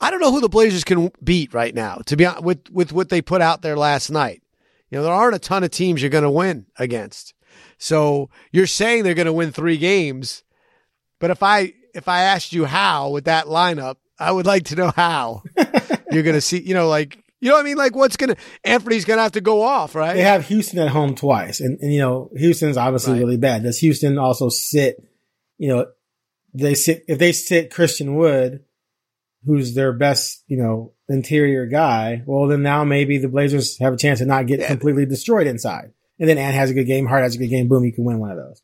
[0.00, 1.96] I don't know who the Blazers can beat right now.
[2.06, 4.42] To be honest, with with what they put out there last night,
[4.90, 7.34] you know, there aren't a ton of teams you're going to win against.
[7.78, 10.42] So you're saying they're going to win three games,
[11.20, 14.76] but if I if I asked you how with that lineup, I would like to
[14.76, 15.42] know how
[16.10, 16.60] you're going to see.
[16.60, 17.76] You know, like you know what I mean?
[17.76, 20.14] Like what's going to Anthony's going to have to go off, right?
[20.14, 23.20] They have Houston at home twice, and, and you know Houston's obviously Right.
[23.20, 23.62] really bad.
[23.62, 24.96] Does Houston also sit?
[25.58, 25.86] You know,
[26.54, 28.64] they sit if they sit Christian Wood,
[29.44, 32.22] who's their best, you know, interior guy.
[32.26, 35.92] Well, then now maybe the Blazers have a chance to not get completely destroyed inside.
[36.20, 37.68] And then Ant has a good game, Hart has a good game.
[37.68, 38.60] Boom, you can win one of those.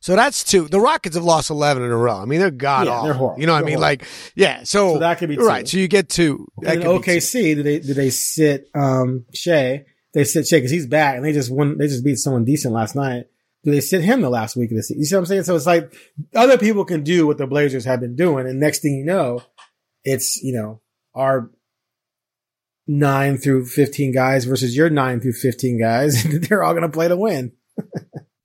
[0.00, 0.68] So that's two.
[0.68, 2.16] The Rockets have lost eleven in a row.
[2.16, 3.04] I mean, they're god Yeah, awful.
[3.06, 3.40] they're horrible.
[3.40, 3.78] You know what I They're mean?
[3.78, 4.02] horrible.
[4.04, 4.58] Like, yeah.
[4.62, 5.66] So, So that could be right.
[5.66, 6.46] So you get two.
[6.62, 6.88] That And two.
[6.90, 9.84] OKC, do they do they sit um Shai?
[10.12, 11.78] They sit Shai because he's back, and they just won.
[11.78, 13.24] They just beat someone decent last night.
[13.72, 15.00] They sit him the last week of the season?
[15.00, 15.42] You see what I'm saying?
[15.42, 15.92] So it's like
[16.34, 19.42] other people can do what the Blazers have been doing, and next thing you know,
[20.04, 20.80] it's you know
[21.14, 21.50] our
[22.86, 27.08] nine through fifteen guys versus your nine through fifteen guys, they're all going to play
[27.08, 27.52] to win.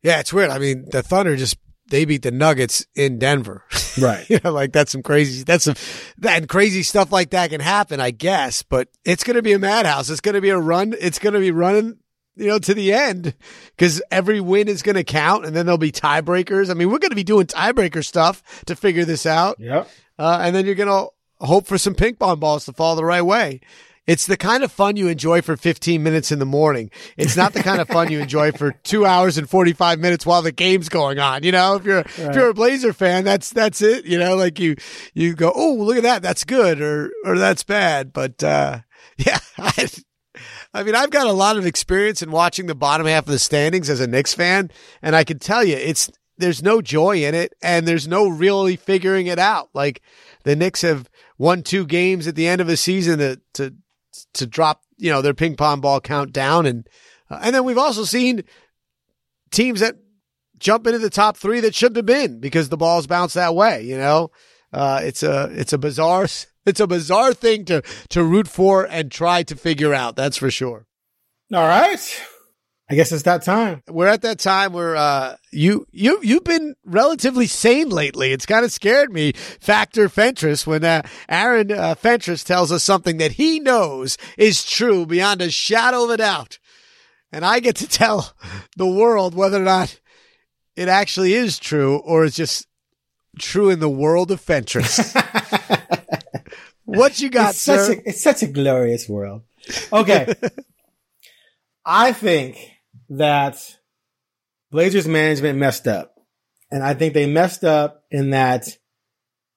[0.04, 0.50] Yeah, it's weird.
[0.50, 1.58] I mean, the Thunder just
[1.90, 3.64] they beat the Nuggets in Denver.
[4.00, 4.30] Right.
[4.30, 5.44] you know, like that's some crazy.
[5.44, 5.76] That's some
[6.20, 8.64] that crazy stuff like that can happen, I guess.
[8.64, 10.10] But it's going to be a madhouse.
[10.10, 10.96] It's going to be a run.
[10.98, 11.98] It's going to be running.
[12.36, 13.34] You know, to the end,
[13.76, 16.72] because every win is going to count, and then there'll be tiebreakers.
[16.72, 19.58] I mean, we're going to be doing tiebreaker stuff to figure this out.
[19.60, 19.90] Yep.
[20.18, 21.08] uh, and then you're gonna
[21.40, 23.60] hope for some ping pong balls to fall the right way.
[24.08, 26.90] It's the kind of fun you enjoy for 15 minutes in the morning.
[27.18, 30.42] It's not the kind of fun you enjoy for two hours and 45 minutes while
[30.42, 31.44] the game's going on.
[31.44, 34.06] You know, if you're if you're a Blazer fan, that's that's it.
[34.06, 34.76] You know, like you
[35.14, 38.12] you go, oh look at that, that's good or or that's bad.
[38.12, 38.80] But uh,
[39.18, 39.88] yeah, I,
[40.74, 43.40] I mean, I've got a lot of experience in watching the bottom half of the
[43.40, 47.36] standings as a Knicks fan, and I can tell you, it's there's no joy in
[47.36, 49.70] it, and there's no really figuring it out.
[49.74, 50.02] Like
[50.44, 53.74] the Knicks have won two games at the end of the season to to
[54.34, 56.88] to drop, you know, their ping pong ball count down, and
[57.30, 58.44] uh, and then we've also seen
[59.52, 59.96] teams that
[60.58, 63.84] jump into the top three that shouldn't have been because the balls bounce that way.
[63.84, 64.32] You know,
[64.74, 66.28] uh, it's a it's a bizarre
[66.66, 70.16] it's a bizarre thing to to root for and try to figure out.
[70.16, 70.88] That's for sure.
[71.54, 72.22] All right.
[72.90, 73.84] I guess it's that time.
[73.88, 78.34] We're at that time where uh, you you you've been relatively sane lately.
[78.34, 79.32] It's kind of scared me.
[79.32, 84.66] Fact or Fentress when uh, Aaron uh, Fentress tells us something that he knows is
[84.66, 86.60] true beyond a shadow of a doubt,
[87.32, 88.34] and I get to tell
[88.76, 89.98] the world whether or not
[90.76, 92.68] it actually is true or it's just
[93.40, 95.16] true in the world of Fentress.
[96.86, 97.94] what you got, it's such sir?
[97.94, 99.44] a it's such a glorious world.
[99.92, 100.34] Okay.
[101.86, 102.58] I think
[103.10, 103.58] that
[104.72, 106.16] Blazers management messed up.
[106.72, 108.78] And I think they messed up in that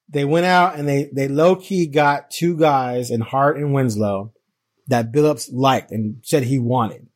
[0.08, 4.32] they went out and they, they low key got two guys in Hart and Winslow
[4.88, 7.06] that Billups liked and said he wanted.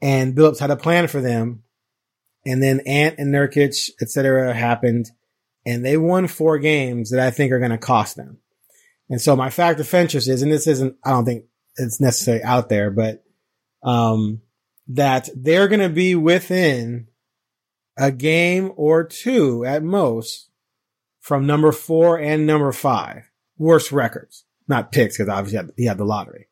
[0.00, 1.62] And Billups had a plan for them.
[2.46, 5.10] And then Ant and Nurkic, et cetera, happened.
[5.66, 8.38] And they won four games that I think are going to cost them.
[9.10, 11.44] And so my fact of Fentress is, and this isn't, I don't think
[11.76, 13.24] it's necessarily out there, but,
[13.82, 14.40] um,
[14.88, 17.08] that they're going to be within
[17.96, 20.48] a game or two at most
[21.20, 23.28] from number four and number five.
[23.58, 26.46] Worst records, not picks, because obviously he had the lottery.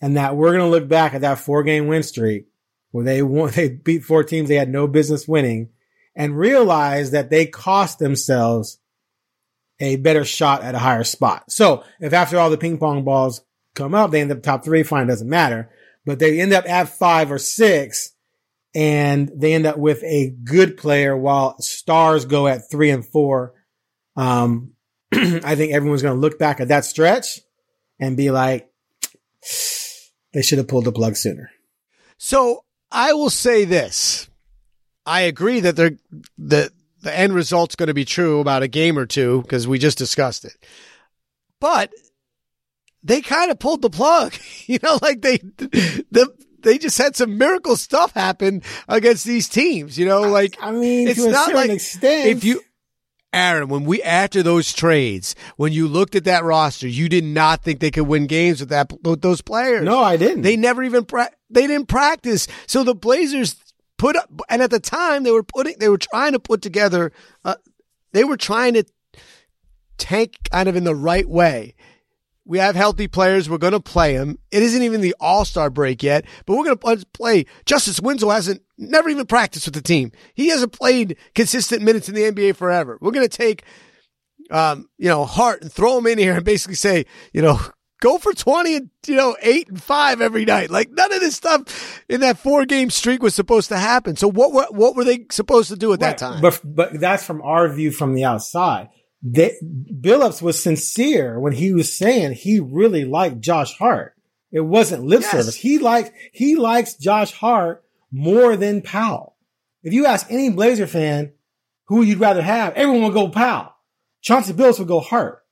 [0.00, 2.46] And that we're going to look back at that four game win streak
[2.90, 5.70] where they won, they beat four teams they had no business winning
[6.16, 8.78] and realize that they cost themselves
[9.80, 11.50] a better shot at a higher spot.
[11.50, 13.42] So if after all the ping pong balls
[13.74, 15.70] come up, they end up top three, fine, doesn't matter.
[16.06, 18.12] But they end up at five or six
[18.74, 23.54] and they end up with a good player while stars go at three and four.
[24.16, 24.72] Um,
[25.12, 27.40] I think everyone's going to look back at that stretch
[27.98, 28.70] and be like,
[30.32, 31.50] they should have pulled the plug sooner.
[32.18, 34.28] So I will say this.
[35.06, 35.98] I agree that they're,
[36.38, 36.70] the,
[37.02, 39.98] the end result's going to be true about a game or two because we just
[39.98, 40.54] discussed it.
[41.60, 41.90] But
[43.02, 44.34] they kind of pulled the plug,
[44.66, 49.98] you know, like they, the, they just had some miracle stuff happen against these teams,
[49.98, 52.62] you know, like I mean, it's not like extent, if you,
[53.34, 57.62] Aaron, when we after those trades, when you looked at that roster, you did not
[57.62, 59.84] think they could win games with that with those players.
[59.84, 60.42] No, I didn't.
[60.42, 62.46] They never even pra- they didn't practice.
[62.66, 63.56] So the Blazers
[63.98, 67.12] put up, and at the time they were putting they were trying to put together.
[67.44, 67.56] Uh,
[68.12, 68.84] they were trying to
[69.98, 71.74] tank kind of in the right way.
[72.46, 73.48] We have healthy players.
[73.48, 74.38] We're going to play them.
[74.50, 77.46] It isn't even the All Star break yet, but we're going to play.
[77.64, 80.12] Justice Winslow hasn't never even practiced with the team.
[80.34, 82.98] He hasn't played consistent minutes in the NBA forever.
[83.00, 83.64] We're going to take,
[84.50, 87.58] um, you know, Hart and throw him in here and basically say, you know,
[88.04, 90.70] go for 20 and, you know, eight and five every night.
[90.70, 94.14] Like none of this stuff in that four game streak was supposed to happen.
[94.16, 96.42] So what were, what were they supposed to do at that time?
[96.42, 98.90] But but that's from our view from the outside.
[99.22, 104.14] They, Billups was sincere when he was saying he really liked Josh Hart.
[104.52, 105.30] It wasn't lip Yes.
[105.30, 105.54] service.
[105.54, 109.36] He likes he likes Josh Hart more than Powell.
[109.82, 111.32] If you ask any Blazer fan
[111.86, 113.72] who you'd rather have, everyone will go Powell.
[114.20, 115.43] Chauncey Billups would go Hart.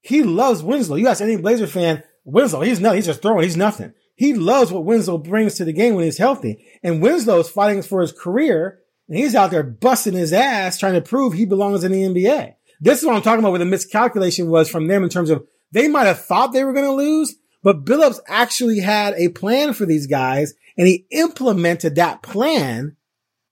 [0.00, 0.96] He loves Winslow.
[0.96, 2.96] You ask any Blazer fan, Winslow, he's nothing.
[2.96, 3.44] He's just throwing.
[3.44, 3.92] He's nothing.
[4.14, 6.64] He loves what Winslow brings to the game when he's healthy.
[6.82, 10.94] And Winslow is fighting for his career and he's out there busting his ass trying
[10.94, 12.54] to prove he belongs in the NBA.
[12.80, 15.46] This is what I'm talking about where the miscalculation was from them in terms of
[15.72, 19.72] they might have thought they were going to lose, but Billups actually had a plan
[19.72, 22.96] for these guys and he implemented that plan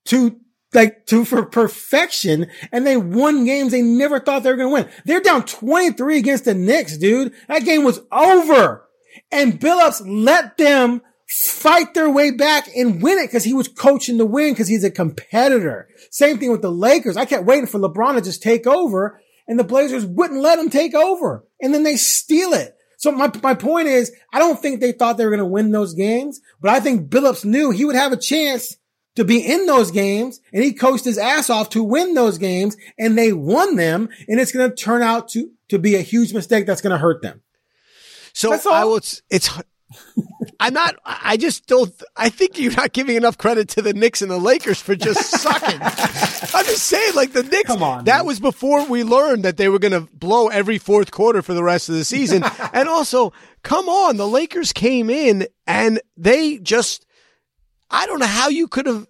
[0.06, 0.38] to
[0.74, 4.82] like to for perfection and they won games they never thought they were going to
[4.82, 4.88] win.
[5.04, 7.32] They're down 23 against the Knicks, dude.
[7.48, 8.86] That game was over.
[9.32, 14.18] And Billups let them fight their way back and win it because he was coaching
[14.18, 15.88] to win because he's a competitor.
[16.10, 17.16] Same thing with the Lakers.
[17.16, 20.70] I kept waiting for LeBron to just take over and the Blazers wouldn't let him
[20.70, 21.44] take over.
[21.60, 22.74] And then they steal it.
[22.98, 25.70] So my, my point is, I don't think they thought they were going to win
[25.70, 28.76] those games, but I think Billups knew he would have a chance
[29.18, 32.76] to be in those games and he coached his ass off to win those games
[32.96, 36.32] and they won them and it's going to turn out to, to be a huge
[36.32, 37.42] mistake that's going to hurt them.
[38.32, 38.52] So.
[38.70, 38.98] I will.
[38.98, 39.22] It's.
[39.28, 39.50] it's
[40.60, 40.94] I'm not.
[41.04, 41.92] I just don't.
[42.16, 45.20] I think you're not giving enough credit to the Knicks and the Lakers for just
[45.42, 45.80] sucking.
[45.82, 47.66] I'm just saying, like the Knicks.
[47.66, 48.26] Come on, that dude.
[48.26, 51.64] was before we learned that they were going to blow every fourth quarter for the
[51.64, 52.44] rest of the season.
[52.72, 57.06] and also, come on, the Lakers came in and they just.
[57.90, 59.06] I don't know how you could have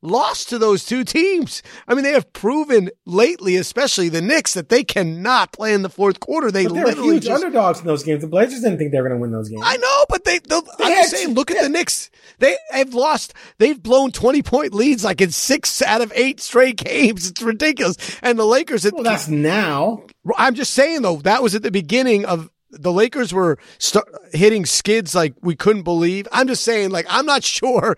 [0.00, 1.60] lost to those two teams.
[1.88, 5.88] I mean, they have proven lately, especially the Knicks, that they cannot play in the
[5.88, 6.52] fourth quarter.
[6.52, 8.20] They But they were huge just, underdogs in those games.
[8.22, 9.62] The Blazers didn't think they were going to win those games.
[9.64, 10.38] I know, but they.
[10.38, 11.34] they'll- I'm had- just saying.
[11.34, 12.10] Look at the Knicks.
[12.38, 13.34] They have lost.
[13.58, 17.28] They've blown 20 point leads like in six out of eight straight games.
[17.28, 17.96] It's ridiculous.
[18.22, 18.86] And the Lakers.
[18.92, 20.04] well, that's now.
[20.36, 21.16] I'm just saying though.
[21.16, 22.50] That was at the beginning of.
[22.70, 26.28] The Lakers were start hitting skids like we couldn't believe.
[26.32, 27.96] I'm just saying, like, I'm not sure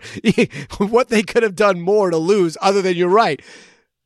[0.77, 3.41] what they could have done more to lose, other than you're right.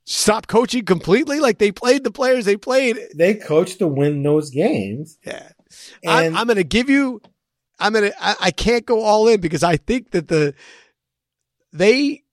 [0.05, 1.39] Stop coaching completely.
[1.39, 2.99] Like they played the players they played.
[3.15, 5.17] They coached to win those games.
[5.25, 5.49] Yeah.
[6.05, 7.21] I'm, I'm going to give you,
[7.79, 10.53] I'm going to, I can't go all in because I think that the,
[11.73, 12.23] they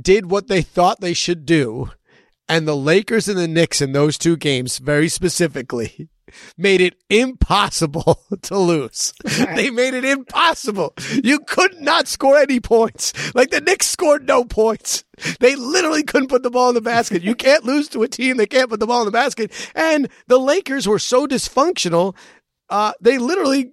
[0.00, 1.90] did what they thought they should do.
[2.48, 6.08] And the Lakers and the Knicks in those two games, very specifically,
[6.56, 9.12] made it impossible to lose.
[9.54, 10.94] they made it impossible.
[11.22, 13.12] You could not score any points.
[13.34, 15.04] Like the Knicks scored no points.
[15.40, 17.22] They literally couldn't put the ball in the basket.
[17.22, 19.52] You can't lose to a team that can't put the ball in the basket.
[19.74, 22.16] And the Lakers were so dysfunctional,
[22.68, 23.72] uh, they literally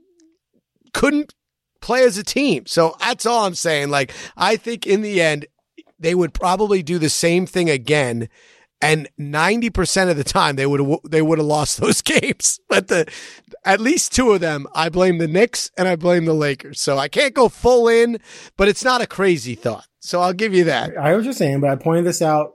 [0.93, 1.33] couldn't
[1.81, 2.65] play as a team.
[2.65, 3.89] So that's all I'm saying.
[3.89, 5.45] Like, I think in the end,
[5.99, 8.29] they would probably do the same thing again.
[8.79, 12.59] And 90% of the time they would have, they would have lost those games.
[12.69, 13.11] But the,
[13.65, 16.79] at least two of them, I blame the Knicks and I blame the Lakers.
[16.79, 18.19] So I can't go full in,
[18.55, 19.87] but it's not a crazy thought.
[19.99, 20.97] So I'll give you that.
[20.97, 22.53] I was just saying, but I pointed this out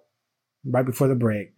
[0.65, 1.55] right before the break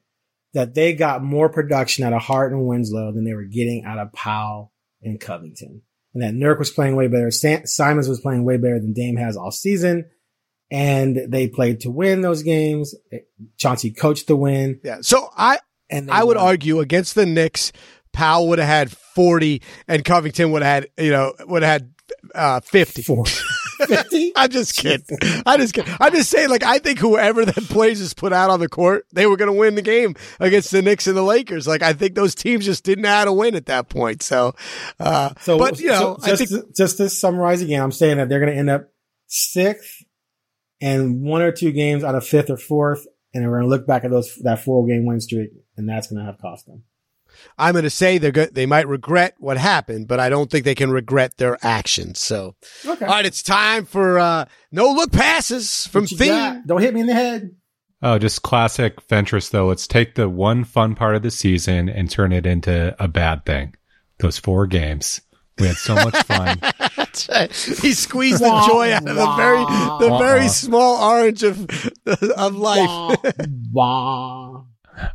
[0.55, 3.99] that they got more production out of Hart and Winslow than they were getting out
[3.99, 4.73] of Powell
[5.03, 5.83] and Covington.
[6.15, 7.31] And that Nurk was playing way better.
[7.31, 10.09] Sam- Simons was playing way better than Dame has all season.
[10.75, 12.97] And they played to win those games.
[13.59, 14.81] Chauncey coached to win.
[14.83, 14.99] Yeah.
[15.03, 15.59] So I,
[15.89, 16.47] And I would won.
[16.47, 17.71] argue against the Knicks,
[18.13, 21.95] Powell would have had 40 and Covington would have had, you know, would have had
[22.35, 23.03] uh, 50.
[23.03, 23.25] Four.
[23.87, 24.33] 50?
[24.37, 25.19] I'm just kidding.
[25.47, 25.95] I just kidding.
[26.01, 29.27] I'm just saying, like, I think whoever that Blazers put out on the court, they
[29.27, 31.67] were going to win the game against the Knicks and the Lakers.
[31.69, 34.23] Like, I think those teams just didn't know how to win at that point.
[34.23, 34.55] So,
[34.99, 38.17] uh, So, but you know, so just, I think just to summarize again, I'm saying
[38.17, 38.89] that they're going to end up
[39.27, 40.03] sixth
[40.85, 43.07] and one or two games out of fifth or fourth.
[43.33, 46.07] And we're going to look back at those, that four game win streak and that's
[46.07, 46.85] going to have cost them.
[47.59, 48.55] I'm going to say they're good.
[48.55, 52.21] They might regret what happened, but I don't think they can regret their actions.
[52.21, 52.55] So,
[52.87, 53.05] Okay.
[53.05, 56.63] all right, it's time for, uh, no look passes from What you Theme.
[56.65, 57.51] Don't hit me in the head.
[58.03, 59.67] Oh, just classic Fentress though.
[59.67, 63.45] Let's take the one fun part of the season and turn it into a bad
[63.47, 63.75] thing.
[64.19, 65.23] Those four games.
[65.59, 66.61] We had so much fun.
[67.15, 67.29] That's
[67.69, 67.79] right.
[67.81, 71.69] He squeezed the joy out of the very the very small orange of
[72.37, 73.19] of life.
[73.73, 74.65] Wah.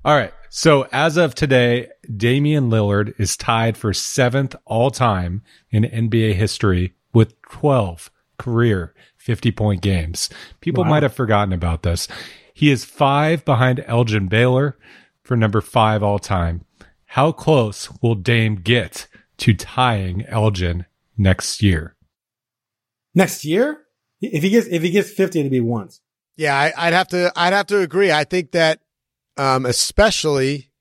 [0.05, 0.33] All right.
[0.49, 6.95] So as of today, Damian Lillard is tied for seventh all time in NBA history
[7.13, 10.29] with 12 career 50 point games.
[10.61, 12.07] People might have forgotten about this.
[12.53, 14.77] He is five behind Elgin Baylor
[15.23, 16.65] for number five all time.
[17.05, 20.85] How close will Dame get to tying Elgin
[21.19, 21.95] next year?
[23.13, 23.81] Next year,
[24.21, 26.01] if he gets if he gets fifty, it'd be once.
[26.35, 27.31] Yeah, I, I'd have to.
[27.35, 28.11] I'd have to agree.
[28.11, 28.79] I think that,
[29.37, 30.71] um, especially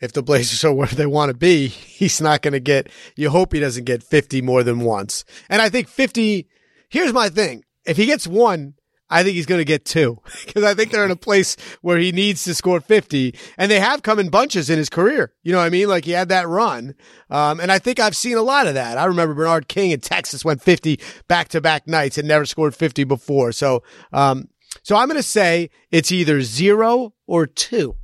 [0.00, 2.88] if the Blazers are where they want to be, he's not going to get.
[3.16, 5.24] You hope he doesn't get fifty more than once.
[5.48, 6.48] And I think fifty.
[6.90, 8.74] Here's my thing: if he gets one,
[9.10, 11.98] I think he's going to get two because I think they're in a place where
[11.98, 15.32] he needs to score 50 and they have come in bunches in his career.
[15.42, 15.88] You know what I mean?
[15.88, 16.94] Like he had that run.
[17.30, 18.98] Um, and I think I've seen a lot of that.
[18.98, 22.74] I remember Bernard King in Texas went 50 back to back nights and never scored
[22.74, 23.52] 50 before.
[23.52, 23.82] So,
[24.12, 24.48] um,
[24.82, 27.96] so I'm going to say it's either zero or two.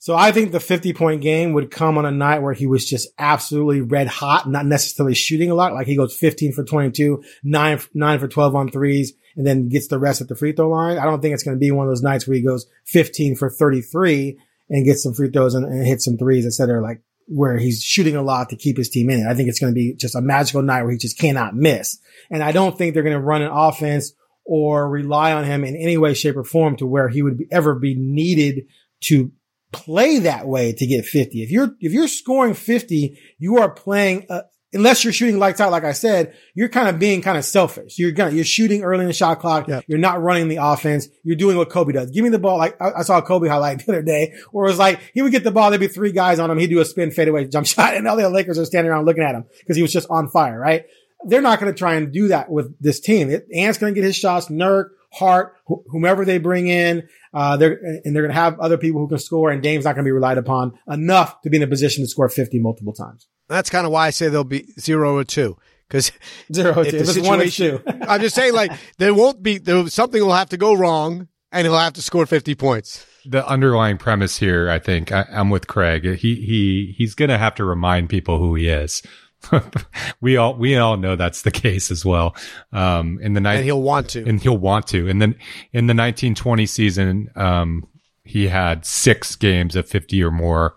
[0.00, 2.88] So I think the 50 point game would come on a night where he was
[2.88, 5.74] just absolutely red hot, not necessarily shooting a lot.
[5.74, 9.88] Like he goes 15 for 22, nine, nine for 12 on threes, and then gets
[9.88, 10.98] the rest at the free throw line.
[10.98, 13.36] I don't think it's going to be one of those nights where he goes 15
[13.36, 17.02] for 33 and gets some free throws and, and hits some threes, et cetera, like
[17.26, 19.26] where he's shooting a lot to keep his team in it.
[19.26, 21.98] I think it's going to be just a magical night where he just cannot miss.
[22.30, 24.12] And I don't think they're going to run an offense
[24.44, 27.46] or rely on him in any way, shape or form to where he would be,
[27.52, 28.66] ever be needed
[29.02, 29.30] to
[29.72, 31.42] play that way to get 50.
[31.42, 34.42] If you're, if you're scoring 50, you are playing, uh,
[34.72, 37.98] unless you're shooting lights out, like I said, you're kind of being kind of selfish.
[37.98, 39.68] You're gonna, you're shooting early in the shot clock.
[39.68, 39.84] Yep.
[39.88, 41.08] You're not running the offense.
[41.24, 42.10] You're doing what Kobe does.
[42.10, 42.58] Give me the ball.
[42.58, 45.22] Like I, I saw a Kobe highlight the other day where it was like, he
[45.22, 45.70] would get the ball.
[45.70, 46.58] There'd be three guys on him.
[46.58, 49.24] He'd do a spin fadeaway jump shot and all the Lakers are standing around looking
[49.24, 50.84] at him because he was just on fire, right?
[51.24, 53.30] They're not going to try and do that with this team.
[53.30, 54.46] It, Ant's going to get his shots.
[54.46, 58.78] Nurk, Hart, wh- whomever they bring in, uh, they're, and they're going to have other
[58.78, 61.58] people who can score and Dame's not going to be relied upon enough to be
[61.58, 63.26] in a position to score 50 multiple times.
[63.50, 65.58] That's kind of why I say there'll be zero or two.
[65.90, 66.12] Cause
[66.52, 66.80] Zero.
[66.80, 67.82] if If the it's one or two.
[68.08, 71.66] I'm just saying like there won't be, there, something will have to go wrong and
[71.66, 73.04] he'll have to score 50 points.
[73.26, 76.04] the underlying premise here, I think I, I'm with Craig.
[76.16, 79.02] He he he's gonna have to remind people who he is.
[80.20, 82.36] we all we all know that's the case as well.
[82.72, 84.24] Um, in the night, And he'll want to.
[84.24, 85.08] and he'll want to.
[85.08, 85.30] And then
[85.72, 87.86] in the 1920 season, um,
[88.22, 90.76] he had six games of 50 or more,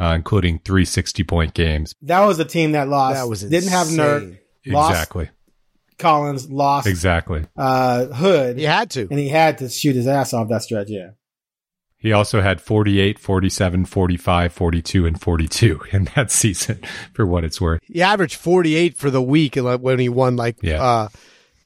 [0.00, 1.94] uh, including three 60 point games.
[2.02, 3.16] That was a team that lost.
[3.16, 4.22] That was Didn't have Nurk.
[4.22, 4.38] insane.
[4.66, 5.30] Lost Exactly.
[5.98, 6.50] Collins.
[6.50, 7.44] Lost Exactly.
[7.56, 8.56] uh, Hood.
[8.58, 9.02] He had to.
[9.10, 10.88] And he had to shoot his ass off that stretch.
[10.88, 11.10] Yeah.
[11.98, 16.80] He also had 48, 47, 45, 42, and 42 in that season
[17.12, 17.80] for what it's worth.
[17.84, 20.82] He averaged 48 for the week when he won like, Yeah.
[20.82, 21.08] uh,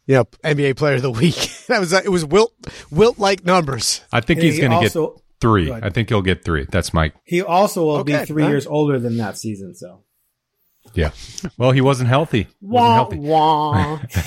[0.06, 1.36] you know, NBA player of the week.
[1.68, 2.52] that was, it was Wilt,
[2.90, 4.00] Wilt like numbers.
[4.12, 5.66] I think And he's he going to get also- three.
[5.66, 5.80] Go.
[5.82, 6.66] I think he'll get three.
[6.70, 8.48] That's my, He also will Okay, be three huh?
[8.50, 9.74] years older than that season.
[9.74, 10.02] So.
[10.94, 11.10] yeah.
[11.58, 12.48] Well, he wasn't healthy.
[12.60, 13.18] Wasn't healthy.
[13.18, 14.00] wah.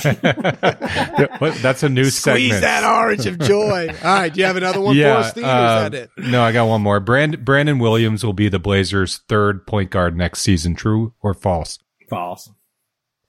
[1.20, 2.62] Yeah, That's a new Squeeze segment.
[2.62, 3.88] that orange of joy.
[4.04, 4.34] All right.
[4.34, 5.18] Do you have another one for yeah.
[5.18, 5.44] us, Steve?
[5.44, 6.10] or uh, is that it?
[6.18, 7.00] No, I got one more.
[7.00, 10.76] Brand, Brandon Williams will be the Blazers' third point guard next season.
[10.76, 11.80] True or false?
[12.10, 12.50] False.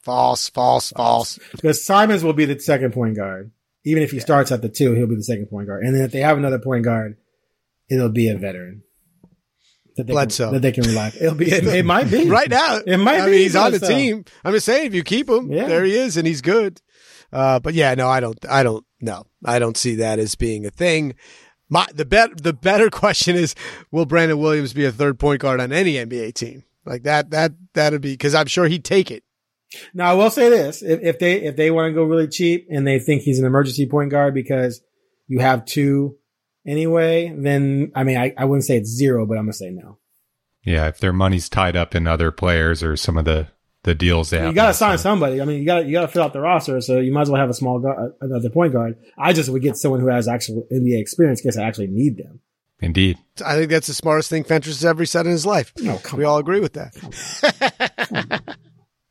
[0.03, 1.39] False, false, false.
[1.53, 3.51] Because Simons will be the second point guard.
[3.84, 5.82] Even if he starts at the two, he'll be the second point guard.
[5.84, 7.16] And then if they have another point guard,
[7.91, 8.82] it'll be a veteran.
[9.97, 10.47] That they Bledsoe.
[10.47, 11.12] Can, that they can rely.
[11.20, 11.47] It'll be.
[11.53, 13.95] It, it might be Right now, It might I be mean, he's on the Bledsoe.
[13.97, 14.24] team.
[14.45, 15.66] I'm just saying, if you keep him, Yeah.
[15.66, 16.80] there he is, and he's good.
[17.32, 20.64] Uh, but yeah, no, I don't, I don't, no, I don't see that as being
[20.66, 21.14] a thing.
[21.68, 23.55] My the bet the better question is,
[23.91, 26.64] will Brandon Williams be a third point guard on any NBA team?
[26.86, 29.22] Like that, that that'd be because I'm sure he'd take it.
[29.93, 32.66] Now I will say this: if, if they if they want to go really cheap
[32.70, 34.80] and they think he's an emergency point guard because
[35.26, 36.16] you have two
[36.66, 39.98] anyway, then I mean I, I wouldn't say it's zero, but I'm gonna say no.
[40.62, 40.88] Yeah.
[40.88, 43.48] If their money's tied up in other players or some of the,
[43.84, 44.48] the deals they have.
[44.48, 45.40] You got to sign so- somebody.
[45.40, 47.22] I mean, you got to you got to fill out the roster, so you might
[47.22, 48.96] as well have a small guard, another point guard.
[49.16, 52.18] I just would get someone who has actual NBA experience in case I actually need
[52.18, 52.40] them.
[52.80, 53.18] Indeed.
[53.44, 55.72] I think that's the smartest thing Fentress has ever said in his life.
[55.78, 56.94] No, come we all agree with that.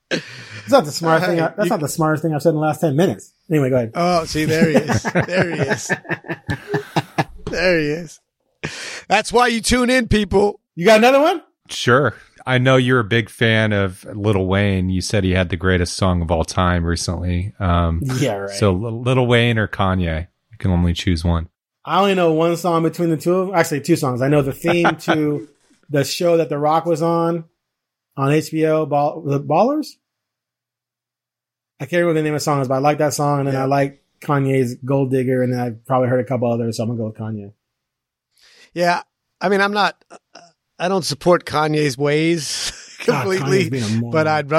[0.10, 1.40] It's not the smartest thing.
[1.42, 3.34] I, that's not the smartest thing I've said in the last ten minutes.
[3.50, 3.92] Anyway, go ahead.
[3.96, 5.04] Oh, see, there he is.
[5.04, 5.92] There he is.
[7.50, 8.20] There he is.
[9.08, 10.60] That's why you tune in, people.
[10.76, 11.42] You got another one?
[11.70, 12.14] Sure.
[12.46, 14.90] I know you're a big fan of Lil Wayne.
[14.90, 17.54] You said he had the greatest song of all time recently.
[17.60, 18.50] Um, Yeah, right.
[18.52, 20.28] So Lil Wayne or Kanye?
[20.52, 21.50] You can only choose one.
[21.84, 23.56] I only know one song between the two of them.
[23.56, 24.22] Actually, two songs.
[24.22, 25.48] I know the theme to
[25.90, 27.46] the show that The Rock was on
[28.16, 29.88] on HBO, Ball, it Ballers.
[31.80, 33.48] I can't remember the name of the song is, but I like that song, and
[33.48, 33.64] then Yeah.
[33.64, 36.90] I like Kanye's Gold Digger, and then I probably heard a couple others, so I'm
[36.90, 37.54] gonna go with Kanye.
[38.74, 39.02] Yeah,
[39.42, 40.04] I mean, I'm not.
[40.80, 42.72] I don't support Kanye's ways
[43.06, 44.12] God, completely, Kanye's being a moron.
[44.12, 44.54] but I'd.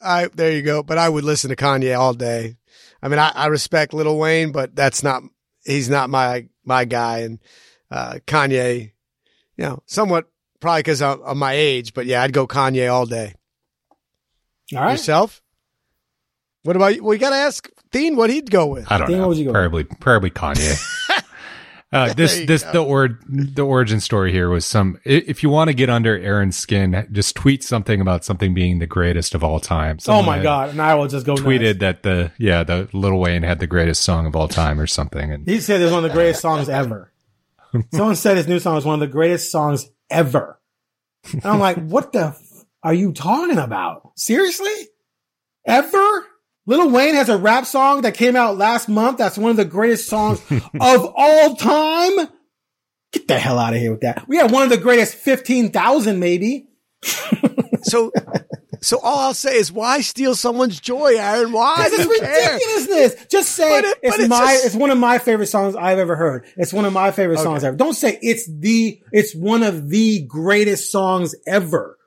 [0.00, 0.82] I there you go.
[0.82, 2.56] But I would listen to Kanye all day.
[3.02, 5.22] I mean, I, I respect Lil Wayne, but that's not.
[5.64, 7.38] He's not my my guy, and
[7.90, 8.92] uh, Kanye,
[9.56, 10.28] you know, somewhat
[10.60, 13.34] probably because of, of my age, but yeah, I'd go Kanye all day.
[14.74, 15.42] All right, Yourself?
[16.62, 17.04] What about you?
[17.04, 18.90] Well, you got to ask Dean what he'd go with.
[18.92, 19.22] I don't Dean, know.
[19.22, 20.78] what would you go probably probably Kanye.
[21.92, 22.72] Uh, this this go.
[22.72, 24.98] the or the origin story here was some.
[25.04, 28.86] If you want to get under Aaron's skin, just tweet something about something being the
[28.88, 29.98] greatest of all time.
[30.08, 31.78] oh my god, and I will just go Tweeted nuts.
[31.78, 35.30] that the yeah the Lil Wayne had the greatest song of all time or something,
[35.30, 37.12] and He said it was one of the greatest songs ever.
[37.92, 40.58] Someone said his new song was one of the greatest songs ever.
[41.32, 44.10] And I'm like, what the f- are you talking about?
[44.16, 44.72] Seriously?
[45.64, 46.26] Ever?
[46.66, 49.18] Lil Wayne has a rap song that came out last month.
[49.18, 50.40] That's one of the greatest songs
[50.80, 52.28] of all time.
[53.12, 54.26] Get the hell out of here with that.
[54.28, 56.68] We had one of the greatest 15,000 maybe.
[57.86, 58.10] So,
[58.80, 61.52] so all I'll say is, why steal someone's joy, Aaron?
[61.52, 61.90] Why?
[61.90, 62.54] This do is care?
[62.54, 63.26] ridiculousness.
[63.26, 65.76] Just say But it- it's but it's my just- it's one of my favorite songs
[65.76, 66.46] I've ever heard.
[66.56, 67.76] It's one of my favorite songs ever.
[67.76, 71.98] Don't say it's the it's one of the greatest songs ever.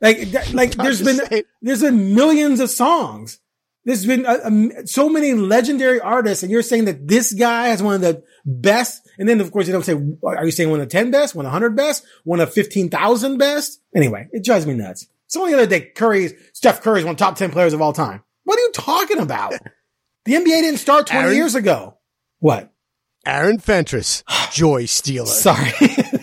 [0.00, 1.20] Like like there's been
[1.62, 3.40] there's been millions of songs.
[3.84, 7.82] There's been uh, um, so many legendary artists, and you're saying that this guy has
[7.82, 9.08] one of the best.
[9.18, 11.34] And then, of course, you don't say, are you saying one of the 10 best,
[11.34, 13.80] one of the 100 best, one of 15,000 best?
[13.96, 15.06] Anyway, it drives me nuts.
[15.26, 17.94] Someone the other day, Curry's, Steph Curry's one of the top 10 players of all
[17.94, 18.22] time.
[18.44, 19.54] What are you talking about?
[20.24, 21.36] The NBA didn't start 20 Aaron?
[21.36, 21.96] years ago.
[22.40, 22.70] What?
[23.24, 24.22] Aaron Fentress,
[24.52, 25.24] joy stealer.
[25.24, 25.72] Sorry.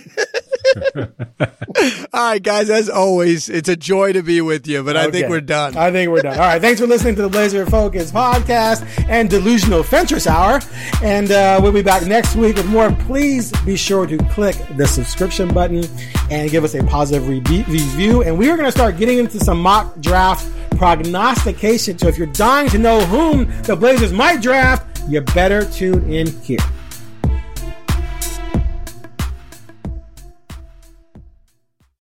[2.13, 2.69] All right, guys.
[2.69, 5.75] As always, it's a joy to be with you, but I think we're done.
[5.75, 6.33] I think we're done.
[6.33, 6.61] All right.
[6.61, 10.61] Thanks for listening to the Blazer Focus podcast and Delusional Fentress Hour.
[11.03, 12.91] And uh, we'll be back next week with more.
[12.91, 15.83] Please be sure to click the subscription button
[16.31, 18.23] and give us a positive re- review.
[18.23, 21.97] And we are going to start getting into some mock draft prognostication.
[21.97, 26.27] So if you're dying to know whom the Blazers might draft, you better tune in
[26.41, 26.59] here.